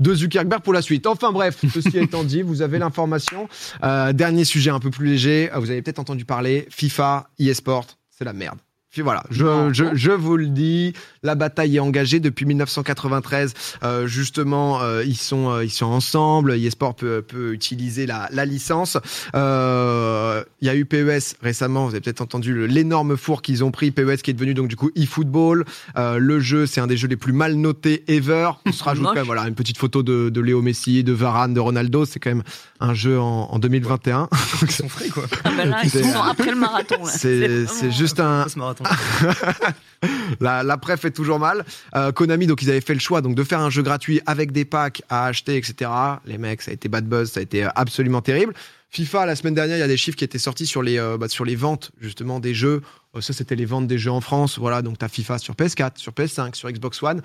de 0.00 0.14
Zuckerberg 0.14 0.62
pour 0.62 0.72
la 0.72 0.82
suite. 0.82 1.06
Enfin 1.06 1.32
bref, 1.32 1.58
ceci 1.72 1.98
étant 1.98 2.24
dit, 2.24 2.42
vous 2.42 2.62
avez 2.62 2.78
l'information. 2.78 3.48
Euh, 3.82 4.12
dernier 4.12 4.44
sujet 4.44 4.70
un 4.70 4.80
peu 4.80 4.90
plus 4.90 5.06
léger, 5.06 5.50
vous 5.54 5.70
avez 5.70 5.82
peut-être 5.82 5.98
entendu 5.98 6.24
parler 6.24 6.66
FIFA, 6.70 7.28
eSport, 7.38 7.86
c'est 8.10 8.24
la 8.24 8.32
merde. 8.32 8.58
Puis 8.98 9.04
voilà, 9.04 9.22
je, 9.30 9.44
Non. 9.44 9.72
je, 9.72 9.84
je 9.94 10.10
vous 10.10 10.36
le 10.36 10.48
dis, 10.48 10.92
la 11.22 11.36
bataille 11.36 11.76
est 11.76 11.78
engagée 11.78 12.18
depuis 12.18 12.46
1993. 12.46 13.54
Euh, 13.84 14.08
justement, 14.08 14.82
euh, 14.82 15.04
ils 15.04 15.16
sont 15.16 15.52
euh, 15.52 15.64
ils 15.64 15.70
sont 15.70 15.86
ensemble. 15.86 16.54
eSport 16.54 16.96
peut, 16.96 17.22
peut 17.22 17.52
utiliser 17.52 18.06
la, 18.06 18.28
la 18.32 18.44
licence. 18.44 18.98
Euh, 19.36 20.42
Il 20.60 20.66
y 20.66 20.68
a 20.68 20.74
eu 20.74 20.84
PES 20.84 21.36
récemment. 21.40 21.84
Vous 21.84 21.92
avez 21.92 22.00
peut-être 22.00 22.22
entendu 22.22 22.66
l'énorme 22.66 23.16
four 23.16 23.40
qu'ils 23.40 23.62
ont 23.62 23.70
pris. 23.70 23.92
PES 23.92 24.16
qui 24.22 24.32
est 24.32 24.34
devenu 24.34 24.52
donc 24.54 24.66
du 24.66 24.74
coup 24.74 24.90
eFootball. 24.96 25.64
Euh, 25.96 26.18
le 26.18 26.40
jeu, 26.40 26.66
c'est 26.66 26.80
un 26.80 26.88
des 26.88 26.96
jeux 26.96 27.06
les 27.06 27.16
plus 27.16 27.32
mal 27.32 27.54
notés 27.54 28.02
ever. 28.08 28.50
On 28.66 28.72
se 28.72 28.82
rajoute 28.82 29.06
quand 29.10 29.14
même 29.14 29.26
voilà 29.26 29.46
une 29.46 29.54
petite 29.54 29.78
photo 29.78 30.02
de, 30.02 30.28
de 30.28 30.40
Léo 30.40 30.60
Messi, 30.60 31.04
de 31.04 31.12
Varane, 31.12 31.54
de 31.54 31.60
Ronaldo. 31.60 32.04
C'est 32.04 32.18
quand 32.18 32.30
même 32.30 32.42
un 32.80 32.94
jeu 32.94 33.20
en, 33.20 33.48
en 33.48 33.58
2021. 33.60 34.28
Ils 34.62 34.70
sont 34.72 34.88
frais, 34.88 35.08
quoi. 35.08 35.22
Ah 35.44 35.50
bah 35.56 35.64
là, 35.66 35.80
ils 35.84 35.90
sont 35.90 36.20
après 36.28 36.50
le 36.50 36.56
marathon. 36.56 36.96
C'est 37.04 37.92
juste 37.92 38.18
un. 38.18 38.46
la, 40.40 40.62
la 40.62 40.76
pref 40.78 41.00
fait 41.00 41.10
toujours 41.10 41.38
mal. 41.38 41.64
Euh, 41.96 42.12
Konami, 42.12 42.46
donc 42.46 42.62
ils 42.62 42.70
avaient 42.70 42.80
fait 42.80 42.94
le 42.94 43.00
choix 43.00 43.20
donc 43.20 43.34
de 43.34 43.44
faire 43.44 43.60
un 43.60 43.70
jeu 43.70 43.82
gratuit 43.82 44.20
avec 44.26 44.52
des 44.52 44.64
packs 44.64 45.02
à 45.08 45.26
acheter, 45.26 45.56
etc. 45.56 45.90
Les 46.24 46.38
mecs, 46.38 46.62
ça 46.62 46.70
a 46.70 46.74
été 46.74 46.88
bad 46.88 47.06
buzz, 47.08 47.30
ça 47.32 47.40
a 47.40 47.42
été 47.42 47.64
euh, 47.64 47.68
absolument 47.74 48.22
terrible. 48.22 48.54
FIFA, 48.90 49.26
la 49.26 49.36
semaine 49.36 49.54
dernière, 49.54 49.76
il 49.76 49.80
y 49.80 49.82
a 49.82 49.88
des 49.88 49.98
chiffres 49.98 50.16
qui 50.16 50.24
étaient 50.24 50.38
sortis 50.38 50.66
sur 50.66 50.82
les, 50.82 50.98
euh, 50.98 51.18
bah, 51.18 51.28
sur 51.28 51.44
les 51.44 51.56
ventes 51.56 51.90
justement 52.00 52.40
des 52.40 52.54
jeux. 52.54 52.80
Euh, 53.16 53.20
ça, 53.20 53.32
c'était 53.34 53.54
les 53.56 53.66
ventes 53.66 53.86
des 53.86 53.98
jeux 53.98 54.10
en 54.10 54.20
France. 54.22 54.58
Voilà, 54.58 54.80
donc 54.82 54.96
t'as 54.98 55.08
FIFA 55.08 55.38
sur 55.38 55.54
PS4, 55.54 55.92
sur 55.96 56.12
PS5, 56.12 56.54
sur 56.54 56.70
Xbox 56.70 57.02
One. 57.02 57.20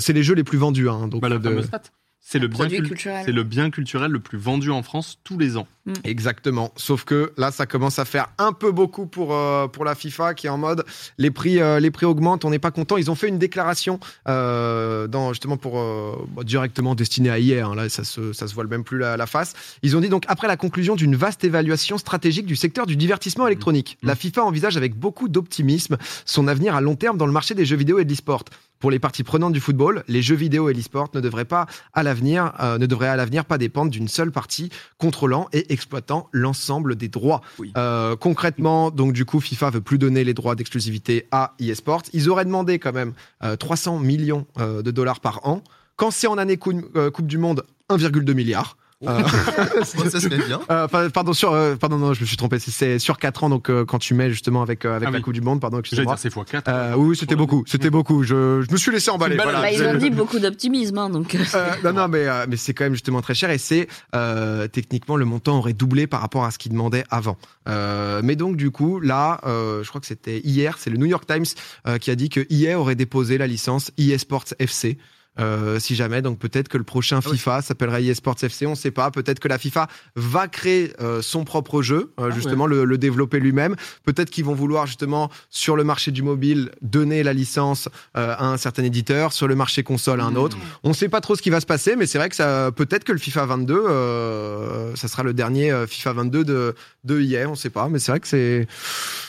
C'est 0.00 0.12
les 0.12 0.22
jeux 0.22 0.34
les 0.34 0.44
plus 0.44 0.58
vendus. 0.58 0.88
Hein, 0.90 1.08
donc 1.08 1.22
Bah, 1.22 1.28
la 1.28 1.38
de- 1.38 1.42
fameuse 1.48 1.66
stat. 1.66 1.82
C'est 2.22 2.38
le, 2.38 2.48
bien 2.48 2.68
cul- 2.68 2.82
culturel. 2.82 3.22
c'est 3.24 3.32
le 3.32 3.42
bien 3.42 3.70
culturel 3.70 4.10
le 4.12 4.20
plus 4.20 4.38
vendu 4.38 4.70
en 4.70 4.82
France 4.82 5.18
tous 5.24 5.38
les 5.38 5.56
ans. 5.56 5.66
Exactement. 6.04 6.70
Sauf 6.76 7.04
que 7.04 7.32
là, 7.36 7.50
ça 7.50 7.66
commence 7.66 7.98
à 7.98 8.04
faire 8.04 8.28
un 8.38 8.52
peu 8.52 8.70
beaucoup 8.70 9.06
pour, 9.06 9.34
euh, 9.34 9.66
pour 9.66 9.84
la 9.84 9.94
FIFA 9.96 10.34
qui 10.34 10.46
est 10.46 10.50
en 10.50 10.58
mode 10.58 10.84
les 11.18 11.30
prix, 11.32 11.60
euh, 11.60 11.80
les 11.80 11.90
prix 11.90 12.06
augmentent, 12.06 12.44
on 12.44 12.50
n'est 12.50 12.58
pas 12.60 12.70
content. 12.70 12.96
Ils 12.98 13.10
ont 13.10 13.14
fait 13.16 13.26
une 13.28 13.38
déclaration 13.38 13.98
euh, 14.28 15.08
dans, 15.08 15.32
justement 15.32 15.56
pour 15.56 15.80
euh, 15.80 16.14
bah, 16.36 16.44
directement 16.44 16.94
destinée 16.94 17.30
à 17.30 17.38
hier. 17.38 17.68
hein. 17.70 17.74
là, 17.74 17.88
ça 17.88 18.04
se, 18.04 18.32
ça 18.32 18.46
se 18.46 18.54
voile 18.54 18.68
même 18.68 18.84
plus 18.84 18.98
la, 18.98 19.16
la 19.16 19.26
face. 19.26 19.54
Ils 19.82 19.96
ont 19.96 20.00
dit 20.00 20.08
donc 20.10 20.24
après 20.28 20.46
la 20.46 20.56
conclusion 20.56 20.94
d'une 20.94 21.16
vaste 21.16 21.42
évaluation 21.42 21.98
stratégique 21.98 22.46
du 22.46 22.54
secteur 22.54 22.86
du 22.86 22.96
divertissement 22.96 23.46
électronique, 23.46 23.98
la 24.02 24.14
FIFA 24.14 24.44
envisage 24.44 24.76
avec 24.76 24.94
beaucoup 24.94 25.28
d'optimisme 25.28 25.96
son 26.26 26.46
avenir 26.46 26.74
à 26.76 26.80
long 26.80 26.94
terme 26.96 27.16
dans 27.16 27.26
le 27.26 27.32
marché 27.32 27.54
des 27.54 27.64
jeux 27.64 27.76
vidéo 27.76 27.98
et 27.98 28.04
de 28.04 28.10
l'e-sport. 28.10 28.44
Pour 28.80 28.90
les 28.90 28.98
parties 28.98 29.22
prenantes 29.24 29.52
du 29.52 29.60
football, 29.60 30.02
les 30.08 30.22
jeux 30.22 30.34
vidéo 30.34 30.70
et 30.70 30.72
l'e-sport 30.72 31.10
ne 31.14 31.20
devraient 31.20 31.44
pas 31.44 31.66
à 31.92 32.02
l'avenir, 32.02 32.52
euh, 32.60 32.78
ne 32.78 32.86
devraient 32.86 33.08
à 33.08 33.16
l'avenir 33.16 33.44
pas 33.44 33.58
dépendre 33.58 33.90
d'une 33.90 34.08
seule 34.08 34.32
partie 34.32 34.70
contrôlant 34.96 35.48
et 35.52 35.70
exploitant 35.72 36.28
l'ensemble 36.32 36.96
des 36.96 37.08
droits. 37.08 37.42
Oui. 37.58 37.72
Euh, 37.76 38.16
concrètement, 38.16 38.90
donc 38.90 39.12
du 39.12 39.26
coup, 39.26 39.38
FIFA 39.40 39.68
veut 39.70 39.80
plus 39.82 39.98
donner 39.98 40.24
les 40.24 40.32
droits 40.32 40.54
d'exclusivité 40.54 41.26
à 41.30 41.52
eSports. 41.60 42.02
Ils 42.14 42.30
auraient 42.30 42.46
demandé 42.46 42.78
quand 42.78 42.94
même 42.94 43.12
euh, 43.44 43.54
300 43.56 43.98
millions 43.98 44.46
euh, 44.58 44.80
de 44.80 44.90
dollars 44.90 45.20
par 45.20 45.46
an. 45.46 45.62
Quand 45.96 46.10
c'est 46.10 46.26
en 46.26 46.38
année 46.38 46.56
cou- 46.56 46.80
Coupe 47.12 47.26
du 47.26 47.36
Monde, 47.36 47.64
1,2 47.90 48.32
milliard. 48.32 48.78
Euh, 49.08 49.22
ça 49.84 50.20
serait 50.20 50.36
bien. 50.46 50.60
euh, 50.70 50.86
pa- 50.88 51.08
pardon, 51.10 51.32
sur, 51.32 51.52
euh, 51.52 51.74
pardon, 51.76 51.96
non, 51.96 52.12
je 52.12 52.20
me 52.20 52.26
suis 52.26 52.36
trompé. 52.36 52.58
C'est- 52.58 52.70
C'est 52.70 52.98
sur 52.98 53.18
4 53.18 53.44
ans, 53.44 53.48
donc 53.50 53.70
euh, 53.70 53.84
quand 53.84 53.98
tu 53.98 54.14
mets 54.14 54.30
justement 54.30 54.62
avec, 54.62 54.84
euh, 54.84 54.96
avec 54.96 55.08
Ah 55.08 55.10
la 55.10 55.16
oui. 55.18 55.22
Coupe 55.22 55.32
du 55.34 55.40
Monde, 55.40 55.60
pardon, 55.60 55.76
J'allais 55.78 56.02
excusez-moi. 56.02 56.14
dire 56.16 56.20
c'est 56.52 56.58
x4. 56.58 56.62
Euh, 56.68 56.94
oui, 56.96 57.08
oui, 57.10 57.16
c'était 57.16 57.36
beaucoup, 57.36 57.64
c'était 57.66 57.90
beaucoup. 57.90 58.22
Je, 58.22 58.62
je 58.66 58.70
me 58.72 58.76
suis 58.76 58.92
laissé 58.92 59.10
emballer. 59.10 59.36
Voilà. 59.36 59.60
Bah, 59.60 59.70
ils 59.72 59.82
ont 59.82 59.94
dit 59.96 60.10
beaucoup 60.10 60.38
d'optimisme, 60.38 60.98
hein, 60.98 61.08
donc. 61.10 61.36
non, 61.84 61.92
non, 61.92 62.08
mais, 62.08 62.26
euh, 62.26 62.46
mais 62.48 62.56
c'est 62.56 62.74
quand 62.74 62.84
même 62.84 62.92
justement 62.94 63.22
très 63.22 63.34
cher 63.34 63.50
et 63.50 63.58
c'est 63.58 63.88
euh, 64.14 64.68
techniquement 64.68 65.16
le 65.16 65.24
montant 65.24 65.58
aurait 65.58 65.72
doublé 65.72 66.06
par 66.06 66.20
rapport 66.20 66.44
à 66.44 66.50
ce 66.50 66.58
qu'ils 66.58 66.72
demandaient 66.72 67.04
avant. 67.10 67.36
Euh, 67.68 68.20
mais 68.22 68.36
donc 68.36 68.56
du 68.56 68.70
coup 68.70 69.00
là, 69.00 69.40
euh, 69.46 69.82
je 69.82 69.88
crois 69.88 70.00
que 70.00 70.06
c'était 70.06 70.40
hier, 70.40 70.76
c'est 70.78 70.90
le 70.90 70.96
New 70.98 71.06
York 71.06 71.24
Times 71.26 71.44
euh, 71.86 71.98
qui 71.98 72.10
a 72.10 72.14
dit 72.16 72.28
que 72.28 72.46
EA 72.50 72.78
aurait 72.78 72.94
déposé 72.94 73.38
la 73.38 73.46
licence 73.46 73.90
EA 73.98 74.18
Sports 74.18 74.44
FC. 74.58 74.98
Euh, 75.38 75.78
si 75.78 75.94
jamais, 75.94 76.22
donc 76.22 76.38
peut-être 76.38 76.68
que 76.68 76.76
le 76.76 76.84
prochain 76.84 77.20
Ah 77.22 77.28
oui. 77.30 77.36
FIFA 77.38 77.62
s'appellerait 77.62 78.04
EA 78.04 78.14
Sports 78.14 78.36
FC, 78.42 78.66
on 78.66 78.70
ne 78.70 78.74
sait 78.74 78.90
pas. 78.90 79.10
Peut-être 79.10 79.38
que 79.38 79.48
la 79.48 79.58
FIFA 79.58 79.86
va 80.16 80.48
créer 80.48 80.92
euh, 81.00 81.22
son 81.22 81.44
propre 81.44 81.82
jeu, 81.82 82.12
euh, 82.18 82.28
Ah 82.30 82.34
justement 82.34 82.66
le, 82.66 82.84
le 82.84 82.98
développer 82.98 83.38
lui-même. 83.38 83.76
Peut-être 84.04 84.28
qu'ils 84.30 84.44
vont 84.44 84.54
vouloir 84.54 84.86
justement 84.86 85.30
sur 85.48 85.76
le 85.76 85.84
marché 85.84 86.10
du 86.10 86.22
mobile 86.22 86.72
donner 86.82 87.22
la 87.22 87.32
licence 87.32 87.88
euh, 88.16 88.34
à 88.36 88.48
un 88.48 88.56
certain 88.56 88.82
éditeur, 88.82 89.32
sur 89.32 89.46
le 89.46 89.54
marché 89.54 89.82
console 89.82 90.20
à 90.20 90.24
un 90.24 90.36
autre. 90.36 90.58
On 90.82 90.88
ne 90.90 90.94
sait 90.94 91.08
pas 91.08 91.20
trop 91.20 91.36
ce 91.36 91.42
qui 91.42 91.50
va 91.50 91.60
se 91.60 91.66
passer, 91.66 91.96
mais 91.96 92.06
c'est 92.06 92.18
vrai 92.18 92.28
que 92.28 92.36
ça 92.36 92.70
peut-être 92.74 93.04
que 93.04 93.12
le 93.12 93.18
FIFA 93.18 93.46
22, 93.46 93.74
euh, 93.74 94.96
ça 94.96 95.08
sera 95.08 95.22
le 95.22 95.32
dernier 95.32 95.70
euh, 95.70 95.86
FIFA 95.86 96.12
22 96.14 96.44
de 96.44 96.74
de 97.04 97.20
EA, 97.20 97.46
on 97.46 97.52
ne 97.52 97.56
sait 97.56 97.70
pas, 97.70 97.88
mais 97.88 97.98
c'est 97.98 98.12
vrai 98.12 98.20
que 98.20 98.28
c'est 98.28 98.66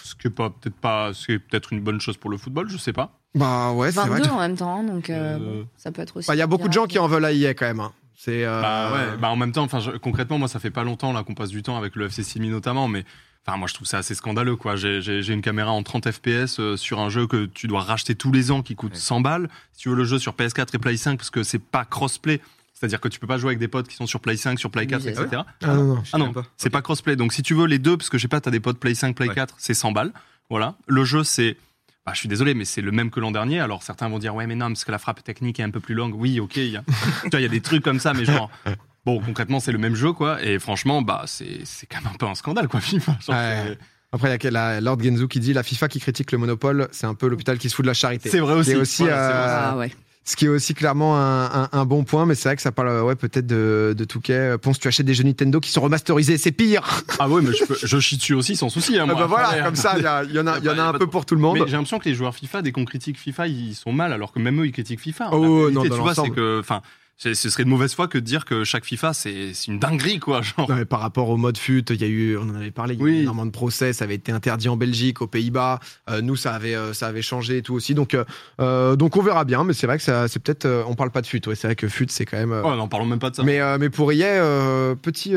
Ce 0.03 0.15
qui 0.15 0.27
est 0.27 0.31
peut-être 0.31 0.75
pas, 0.81 1.13
ce 1.13 1.27
qui 1.27 1.31
est 1.33 1.39
peut-être 1.39 1.71
une 1.71 1.81
bonne 1.81 2.01
chose 2.01 2.17
pour 2.17 2.29
le 2.29 2.37
football, 2.37 2.69
je 2.69 2.77
sais 2.77 2.91
pas. 2.93 3.20
Bah 3.35 3.71
ouais, 3.71 3.91
c'est 3.91 3.99
vrai. 4.01 4.19
22 4.19 4.29
en 4.29 4.39
même 4.39 4.55
temps, 4.57 4.83
donc 4.83 5.09
euh, 5.09 5.35
Euh, 5.35 5.37
bon, 5.63 5.67
ça 5.77 5.91
peut 5.91 6.01
être 6.01 6.17
aussi. 6.17 6.27
Bah, 6.27 6.35
Il 6.35 6.39
y 6.39 6.41
a 6.41 6.47
beaucoup 6.47 6.67
de 6.67 6.73
gens 6.73 6.85
qui 6.85 6.99
en 6.99 7.07
veulent 7.07 7.25
à 7.25 7.31
EA 7.33 7.53
quand 7.53 7.65
même. 7.65 7.79
hein. 7.79 7.91
C'est 8.15 8.45
euh, 8.45 8.61
Bah 8.61 8.91
ouais, 8.93 9.17
bah 9.19 9.29
en 9.29 9.35
même 9.35 9.51
temps, 9.51 9.63
enfin 9.63 9.79
je- 9.79 9.91
concrètement, 9.97 10.37
moi 10.37 10.47
ça 10.47 10.59
fait 10.59 10.69
pas 10.69 10.83
longtemps 10.83 11.11
là 11.11 11.23
qu'on 11.23 11.33
passe 11.33 11.49
du 11.49 11.63
temps 11.63 11.75
avec 11.77 11.95
le 11.95 12.05
FC 12.05 12.23
Simi 12.23 12.49
notamment, 12.49 12.87
mais 12.87 13.05
Enfin, 13.47 13.57
moi, 13.57 13.67
je 13.67 13.73
trouve 13.73 13.87
ça 13.87 13.97
assez 13.97 14.13
scandaleux, 14.13 14.55
quoi. 14.55 14.75
J'ai- 14.75 15.27
une 15.33 15.41
caméra 15.41 15.71
en 15.71 15.81
30 15.81 16.11
FPS 16.11 16.59
euh, 16.59 16.77
sur 16.77 16.99
un 16.99 17.09
jeu 17.09 17.25
que 17.25 17.47
tu 17.47 17.65
dois 17.65 17.81
racheter 17.81 18.13
tous 18.13 18.31
les 18.31 18.51
ans 18.51 18.61
qui 18.61 18.75
coûte 18.75 18.91
Ouais. 18.93 18.99
100 18.99 19.19
balles. 19.19 19.49
Si 19.71 19.79
tu 19.79 19.89
veux 19.89 19.95
le 19.95 20.03
jeu 20.03 20.19
sur 20.19 20.35
PS4 20.35 20.75
et 20.75 20.77
Play 20.77 20.95
5, 20.95 21.17
parce 21.17 21.31
que 21.31 21.41
c'est 21.41 21.57
pas 21.57 21.83
crossplay, 21.83 22.39
c'est-à-dire 22.75 23.01
que 23.01 23.07
tu 23.07 23.19
peux 23.19 23.25
pas 23.25 23.39
jouer 23.39 23.47
avec 23.49 23.57
des 23.57 23.67
potes 23.67 23.87
qui 23.87 23.95
sont 23.95 24.05
sur 24.05 24.19
Play 24.19 24.37
5, 24.37 24.59
sur 24.59 24.69
Play 24.69 24.85
4, 24.85 25.03
Oui, 25.03 25.13
c'est 25.15 25.23
etc. 25.23 25.41
Ah 25.63 25.67
non, 25.73 25.83
non. 25.95 26.03
Ah 26.13 26.19
non, 26.19 26.25
même 26.25 26.33
pas. 26.35 26.43
c'est 26.55 26.69
pas 26.69 26.83
crossplay. 26.83 27.15
Donc 27.15 27.33
si 27.33 27.41
tu 27.41 27.55
veux 27.55 27.65
les 27.65 27.79
deux, 27.79 27.97
parce 27.97 28.11
que 28.11 28.19
je 28.19 28.21
sais 28.21 28.27
pas, 28.27 28.41
t'as 28.41 28.51
des 28.51 28.59
potes 28.59 28.77
Play 28.77 28.93
5, 28.93 29.15
Play 29.15 29.29
Ouais. 29.29 29.33
4, 29.33 29.55
c'est 29.57 29.73
100 29.73 29.91
balles. 29.91 30.13
Voilà. 30.51 30.75
Le 30.85 31.03
jeu, 31.03 31.23
c'est. 31.23 31.57
Bah, 32.05 32.13
je 32.13 32.19
suis 32.19 32.29
désolé, 32.29 32.53
mais 32.53 32.65
c'est 32.65 32.81
le 32.81 32.91
même 32.91 33.11
que 33.11 33.19
l'an 33.19 33.31
dernier. 33.31 33.59
Alors 33.59 33.83
certains 33.83 34.09
vont 34.09 34.17
dire, 34.17 34.33
ouais, 34.33 34.47
mais 34.47 34.55
non, 34.55 34.67
parce 34.67 34.85
que 34.85 34.91
la 34.91 34.97
frappe 34.97 35.23
technique 35.23 35.59
est 35.59 35.63
un 35.63 35.69
peu 35.69 35.79
plus 35.79 35.93
longue. 35.93 36.15
Oui, 36.15 36.39
ok. 36.39 36.57
Il 36.57 36.71
y 36.71 36.77
a, 36.77 37.39
y 37.39 37.49
des 37.49 37.61
trucs 37.61 37.83
comme 37.83 37.99
ça, 37.99 38.13
mais 38.13 38.25
genre. 38.25 38.49
Bon, 39.03 39.19
concrètement, 39.19 39.59
c'est 39.59 39.71
le 39.71 39.79
même 39.79 39.95
jeu, 39.95 40.13
quoi. 40.13 40.43
Et 40.43 40.59
franchement, 40.59 41.01
bah, 41.01 41.23
c'est 41.25 41.61
c'est 41.63 41.87
quand 41.87 41.97
même 42.03 42.11
un 42.13 42.17
peu 42.17 42.27
un 42.27 42.35
scandale, 42.35 42.67
quoi, 42.67 42.79
FIFA. 42.81 43.17
Ouais. 43.29 43.77
Après, 44.11 44.35
il 44.35 44.43
y 44.43 44.47
a 44.47 44.51
la 44.51 44.81
Lord 44.81 45.01
Genzu 45.01 45.27
qui 45.27 45.39
dit 45.39 45.53
la 45.53 45.63
FIFA 45.63 45.87
qui 45.87 45.99
critique 45.99 46.31
le 46.31 46.37
monopole, 46.37 46.89
c'est 46.91 47.07
un 47.07 47.15
peu 47.15 47.27
l'hôpital 47.27 47.57
qui 47.57 47.69
se 47.69 47.75
fout 47.75 47.83
de 47.83 47.87
la 47.87 47.93
charité. 47.93 48.29
C'est 48.29 48.39
vrai 48.39 48.53
aussi. 48.53 48.71
C'est 48.71 48.75
aussi, 48.75 49.03
Voilà, 49.03 49.17
c'est 49.17 49.33
euh, 49.33 49.45
vrai. 49.45 49.69
Ah 49.71 49.77
ouais. 49.77 49.91
Ce 50.23 50.35
qui 50.35 50.45
est 50.45 50.49
aussi 50.49 50.75
clairement 50.75 51.17
un, 51.17 51.45
un- 51.63 51.69
un 51.71 51.85
bon 51.85 52.03
point, 52.03 52.27
mais 52.27 52.35
c'est 52.35 52.47
vrai 52.47 52.55
que 52.55 52.61
ça 52.61 52.71
parle 52.71 52.89
euh, 52.89 53.01
ouais, 53.03 53.15
peut-être 53.15 53.47
de, 53.47 53.95
de 53.97 54.03
Touquet. 54.05 54.55
Ponce, 54.61 54.79
tu 54.79 54.87
achètes 54.87 55.05
des 55.05 55.15
jeux 55.15 55.23
Nintendo 55.23 55.59
qui 55.59 55.71
sont 55.71 55.81
remasterisés, 55.81 56.37
c'est 56.37 56.51
pire. 56.51 57.03
Ah 57.19 57.27
ouais, 57.27 57.41
mais 57.41 57.51
je, 57.53 57.65
peux- 57.65 57.75
je 57.81 57.99
chie 57.99 58.17
dessus 58.17 58.35
aussi 58.35 58.55
sans 58.55 58.69
souci. 58.69 58.97
Hein, 58.99 59.05
Ah 59.09 59.13
moi. 59.13 59.21
bah 59.21 59.25
voilà, 59.27 59.63
comme 59.63 59.75
ça, 59.75 59.95
il 59.97 60.03
y, 60.03 60.39
en 60.39 60.47
a, 60.47 60.57
il 60.59 60.63
y 60.65 60.69
en 60.69 60.77
a 60.77 60.83
un 60.89 60.93
peu 60.93 61.07
pour 61.07 61.25
tout 61.25 61.33
le 61.35 61.41
monde. 61.41 61.55
Mais 61.59 61.65
j'ai 61.65 61.71
l'impression 61.73 61.97
que 61.99 62.07
les 62.07 62.13
joueurs 62.15 62.35
FIFA, 62.35 62.61
dès 62.61 62.71
qu'on 62.71 62.85
critique 62.85 63.17
FIFA, 63.19 63.47
ils 63.47 63.73
sont 63.75 63.91
mal, 63.93 64.13
alors 64.13 64.31
que 64.31 64.39
même 64.39 64.61
eux, 64.61 64.67
ils 64.67 64.71
critiquent 64.71 64.99
FIFA. 65.01 65.29
Oh, 65.33 65.69
non, 65.71 65.81
tu 65.83 65.89
vois, 65.89 66.13
c'est 66.13 66.29
que, 66.29 66.59
enfin, 66.59 66.81
ce 67.23 67.49
serait 67.49 67.63
de 67.63 67.69
mauvaise 67.69 67.93
foi 67.93 68.07
que 68.07 68.17
de 68.17 68.23
dire 68.23 68.45
que 68.45 68.63
chaque 68.63 68.83
FIFA, 68.83 69.13
c'est 69.13 69.51
une 69.67 69.77
dinguerie, 69.77 70.19
quoi. 70.19 70.41
Genre. 70.41 70.67
Non, 70.69 70.75
mais 70.75 70.85
par 70.85 70.99
rapport 71.01 71.29
au 71.29 71.37
mode 71.37 71.57
fut, 71.57 71.85
il 71.91 72.01
y 72.01 72.03
a 72.03 72.07
eu, 72.07 72.35
on 72.37 72.49
en 72.49 72.55
avait 72.55 72.71
parlé, 72.71 72.95
il 72.95 72.99
y 72.99 73.03
a 73.03 73.05
eu 73.05 73.11
Oui. 73.11 73.19
énormément 73.21 73.45
de 73.45 73.51
procès, 73.51 73.93
ça 73.93 74.05
avait 74.05 74.15
été 74.15 74.31
interdit 74.31 74.69
en 74.69 74.75
Belgique, 74.77 75.21
aux 75.21 75.27
Pays-Bas. 75.27 75.79
Euh, 76.09 76.21
nous, 76.21 76.35
ça 76.35 76.53
avait, 76.55 76.73
euh, 76.75 76.93
ça 76.93 77.07
avait 77.07 77.21
changé 77.21 77.57
et 77.57 77.61
tout 77.61 77.75
aussi. 77.75 77.93
Donc, 77.93 78.15
euh, 78.59 78.95
donc 78.95 79.17
on 79.17 79.21
verra 79.21 79.45
bien. 79.45 79.63
Mais 79.63 79.73
c'est 79.73 79.85
vrai 79.85 79.97
que 79.99 80.03
c'est 80.03 80.39
peut-être, 80.39 80.65
euh, 80.65 80.83
on 80.87 80.95
parle 80.95 81.11
pas 81.11 81.21
de 81.21 81.27
fut. 81.27 81.47
Ouais, 81.47 81.53
c'est 81.55 81.67
vrai 81.67 81.75
que 81.75 81.87
fut, 81.87 82.07
c'est 82.09 82.25
quand 82.25 82.37
même. 82.37 82.59
Oh, 82.65 82.75
n'en 82.75 82.87
parlons 82.87 83.05
même 83.05 83.19
pas 83.19 83.29
de 83.29 83.35
ça. 83.35 83.43
Mais, 83.43 83.59
mais 83.77 83.89
pour 83.91 84.11
EA, 84.11 84.25
euh, 84.25 84.95
petit, 84.95 85.31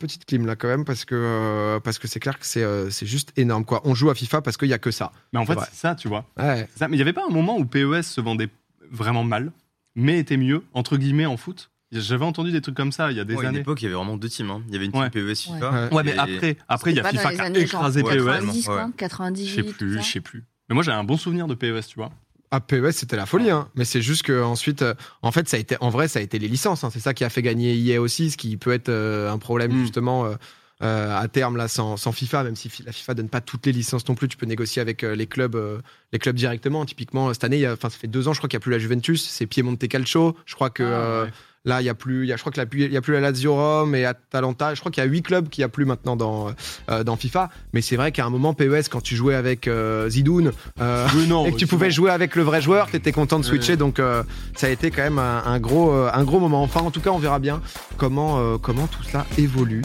petite 0.00 0.26
clim 0.26 0.46
là 0.46 0.54
quand 0.54 0.68
même, 0.68 0.84
parce 0.84 1.04
que 1.04 1.80
parce 1.82 1.98
que 1.98 2.06
c'est 2.06 2.20
clair 2.20 2.38
que 2.38 2.46
c'est 2.46 3.06
juste 3.06 3.32
énorme 3.36 3.64
quoi. 3.64 3.80
On 3.84 3.94
joue 3.94 4.10
à 4.10 4.14
FIFA 4.14 4.42
parce 4.42 4.56
qu'il 4.56 4.68
y 4.68 4.74
a 4.74 4.78
que 4.78 4.90
ça. 4.90 5.10
Mais 5.32 5.38
en 5.40 5.46
fait, 5.46 5.58
c'est 5.70 5.74
ça, 5.80 5.94
tu 5.94 6.08
vois. 6.08 6.24
Ouais. 6.38 6.68
Ça. 6.76 6.86
Mais 6.88 6.94
il 6.94 6.98
n'y 6.98 7.02
avait 7.02 7.12
pas 7.12 7.24
un 7.28 7.32
moment 7.32 7.58
où 7.58 7.64
PES 7.64 8.02
se 8.02 8.20
vendait 8.20 8.48
vraiment 8.92 9.24
mal, 9.24 9.52
mais 9.94 10.18
était 10.18 10.36
mieux, 10.36 10.62
entre 10.72 10.96
guillemets, 10.96 11.26
en 11.26 11.36
foot 11.36 11.70
J'avais 11.92 12.24
entendu 12.24 12.52
des 12.52 12.60
trucs 12.60 12.76
comme 12.76 12.92
ça 12.92 13.10
il 13.10 13.16
y 13.16 13.20
a 13.20 13.24
des 13.24 13.34
Ouais, 13.34 13.40
à 13.40 13.42
une 13.42 13.48
années. 13.48 13.58
époque, 13.60 13.80
il 13.82 13.84
y 13.84 13.86
avait 13.88 13.96
vraiment 13.96 14.16
deux 14.16 14.28
teams. 14.28 14.48
hein. 14.50 14.62
Il 14.68 14.72
y 14.72 14.76
avait 14.76 14.86
une 14.86 14.92
team 14.92 15.00
Ouais. 15.02 15.10
PES 15.10 15.34
FIFA. 15.34 15.70
Ouais. 15.88 15.94
Ouais, 15.94 16.02
mais 16.04 16.16
après, 16.16 16.56
après 16.68 16.90
il 16.92 16.96
y 16.96 17.00
a 17.00 17.04
FIFA 17.04 17.34
qui 17.34 17.40
a 17.40 17.58
écrasé 17.58 18.02
PES. 18.02 18.08
90 18.24 18.64
quoi, 18.66 18.84
Ouais. 18.86 18.90
98. 18.96 19.46
Je 19.48 19.54
sais 19.56 19.62
plus, 19.64 19.98
je 19.98 20.02
sais 20.02 20.20
plus. 20.20 20.44
Mais 20.68 20.74
moi, 20.74 20.84
j'ai 20.84 20.92
un 20.92 21.02
bon 21.02 21.16
souvenir 21.16 21.48
de 21.48 21.54
PES, 21.54 21.86
tu 21.88 21.96
vois. 21.96 22.10
Ah, 22.52 22.60
PES, 22.60 22.92
c'était 22.92 23.16
la 23.16 23.26
folie, 23.26 23.50
hein. 23.50 23.68
Mais 23.76 23.84
c'est 23.84 24.02
juste 24.02 24.22
que 24.22 24.42
ensuite, 24.42 24.82
euh, 24.82 24.94
en 25.22 25.30
fait, 25.32 25.48
ça 25.48 25.56
a 25.56 25.60
été, 25.60 25.76
en 25.80 25.88
vrai, 25.90 26.06
ça 26.08 26.18
a 26.18 26.22
été 26.22 26.38
les 26.38 26.48
licences. 26.48 26.82
hein. 26.84 26.90
C'est 26.92 26.98
ça 27.00 27.12
qui 27.14 27.24
a 27.24 27.28
fait 27.30 27.42
gagner 27.42 27.74
EA 27.76 28.00
aussi, 28.00 28.30
ce 28.30 28.36
qui 28.36 28.56
peut 28.56 28.72
être 28.72 28.88
euh, 28.88 29.30
un 29.32 29.38
problème 29.38 29.72
Mm. 29.72 29.80
justement 29.82 30.26
euh, 30.26 30.34
à 30.80 31.26
terme 31.28 31.56
là, 31.56 31.68
sans, 31.68 31.96
sans 31.96 32.12
FIFA. 32.12 32.44
Même 32.44 32.56
si 32.56 32.70
la 32.84 32.92
FIFA 32.92 33.14
donne 33.14 33.28
pas 33.28 33.40
toutes 33.40 33.66
les 33.66 33.72
licences 33.72 34.08
non 34.08 34.14
plus, 34.14 34.28
tu 34.28 34.36
peux 34.36 34.46
négocier 34.46 34.80
avec 34.80 35.04
euh, 35.04 35.14
les 35.14 35.26
clubs, 35.26 35.56
euh, 35.56 35.78
les 36.12 36.18
clubs 36.18 36.36
directement. 36.36 36.84
Typiquement, 36.84 37.32
cette 37.32 37.44
année, 37.44 37.68
enfin, 37.68 37.90
ça 37.90 37.98
fait 37.98 38.08
deux 38.08 38.28
ans, 38.28 38.32
je 38.32 38.38
crois 38.38 38.48
qu'il 38.48 38.56
y 38.56 38.62
a 38.62 38.64
plus 38.64 38.72
la 38.72 38.78
Juventus, 38.78 39.22
c'est 39.28 39.46
Piemonte 39.46 39.86
Calcio. 39.88 40.36
Je 40.46 40.54
crois 40.54 40.70
que 40.70 40.82
Ah, 40.82 40.86
euh, 40.86 41.24
ouais. 41.24 41.30
Là, 41.66 41.82
il 41.82 41.84
y 41.84 41.90
a 41.90 41.94
plus, 41.94 42.24
il 42.24 42.28
y 42.30 42.32
a, 42.32 42.36
je 42.36 42.40
crois 42.40 42.50
qu'il 42.52 42.62
y 42.62 42.62
a 42.62 42.66
plus, 42.66 42.84
il 42.86 42.90
y 42.92 42.96
a 42.96 43.02
plus 43.02 43.12
la 43.12 43.20
Lazio 43.20 43.54
Rome 43.54 43.94
et 43.94 44.06
Atalanta. 44.06 44.74
Je 44.74 44.80
crois 44.80 44.90
qu'il 44.90 45.04
y 45.04 45.06
a 45.06 45.10
huit 45.10 45.20
clubs 45.20 45.50
qu'il 45.50 45.60
y 45.60 45.64
a 45.64 45.68
plus 45.68 45.84
maintenant 45.84 46.16
dans 46.16 46.46
euh, 46.90 47.04
dans 47.04 47.16
FIFA. 47.16 47.50
Mais 47.74 47.82
c'est 47.82 47.96
vrai 47.96 48.12
qu'à 48.12 48.24
un 48.24 48.30
moment, 48.30 48.54
PES, 48.54 48.88
quand 48.90 49.02
tu 49.02 49.14
jouais 49.14 49.34
avec 49.34 49.68
euh, 49.68 50.08
Zidoun 50.08 50.52
euh, 50.80 51.06
non, 51.28 51.44
et 51.46 51.52
que 51.52 51.58
tu 51.58 51.66
pouvais 51.66 51.88
bon. 51.88 51.92
jouer 51.92 52.10
avec 52.12 52.34
le 52.34 52.42
vrai 52.44 52.62
joueur, 52.62 52.90
t'étais 52.90 53.12
content 53.12 53.38
de 53.38 53.44
Ouais. 53.44 53.50
switcher. 53.50 53.76
Donc 53.76 53.98
euh, 53.98 54.22
ça 54.56 54.68
a 54.68 54.70
été 54.70 54.90
quand 54.90 55.02
même 55.02 55.18
un, 55.18 55.42
un 55.44 55.60
gros, 55.60 55.92
euh, 55.92 56.08
un 56.14 56.24
gros 56.24 56.40
moment. 56.40 56.62
Enfin, 56.62 56.80
en 56.80 56.90
tout 56.90 57.02
cas, 57.02 57.10
on 57.10 57.18
verra 57.18 57.38
bien 57.40 57.60
comment 57.98 58.38
euh, 58.40 58.56
comment 58.56 58.86
tout 58.86 59.02
cela 59.02 59.26
évolue. 59.36 59.82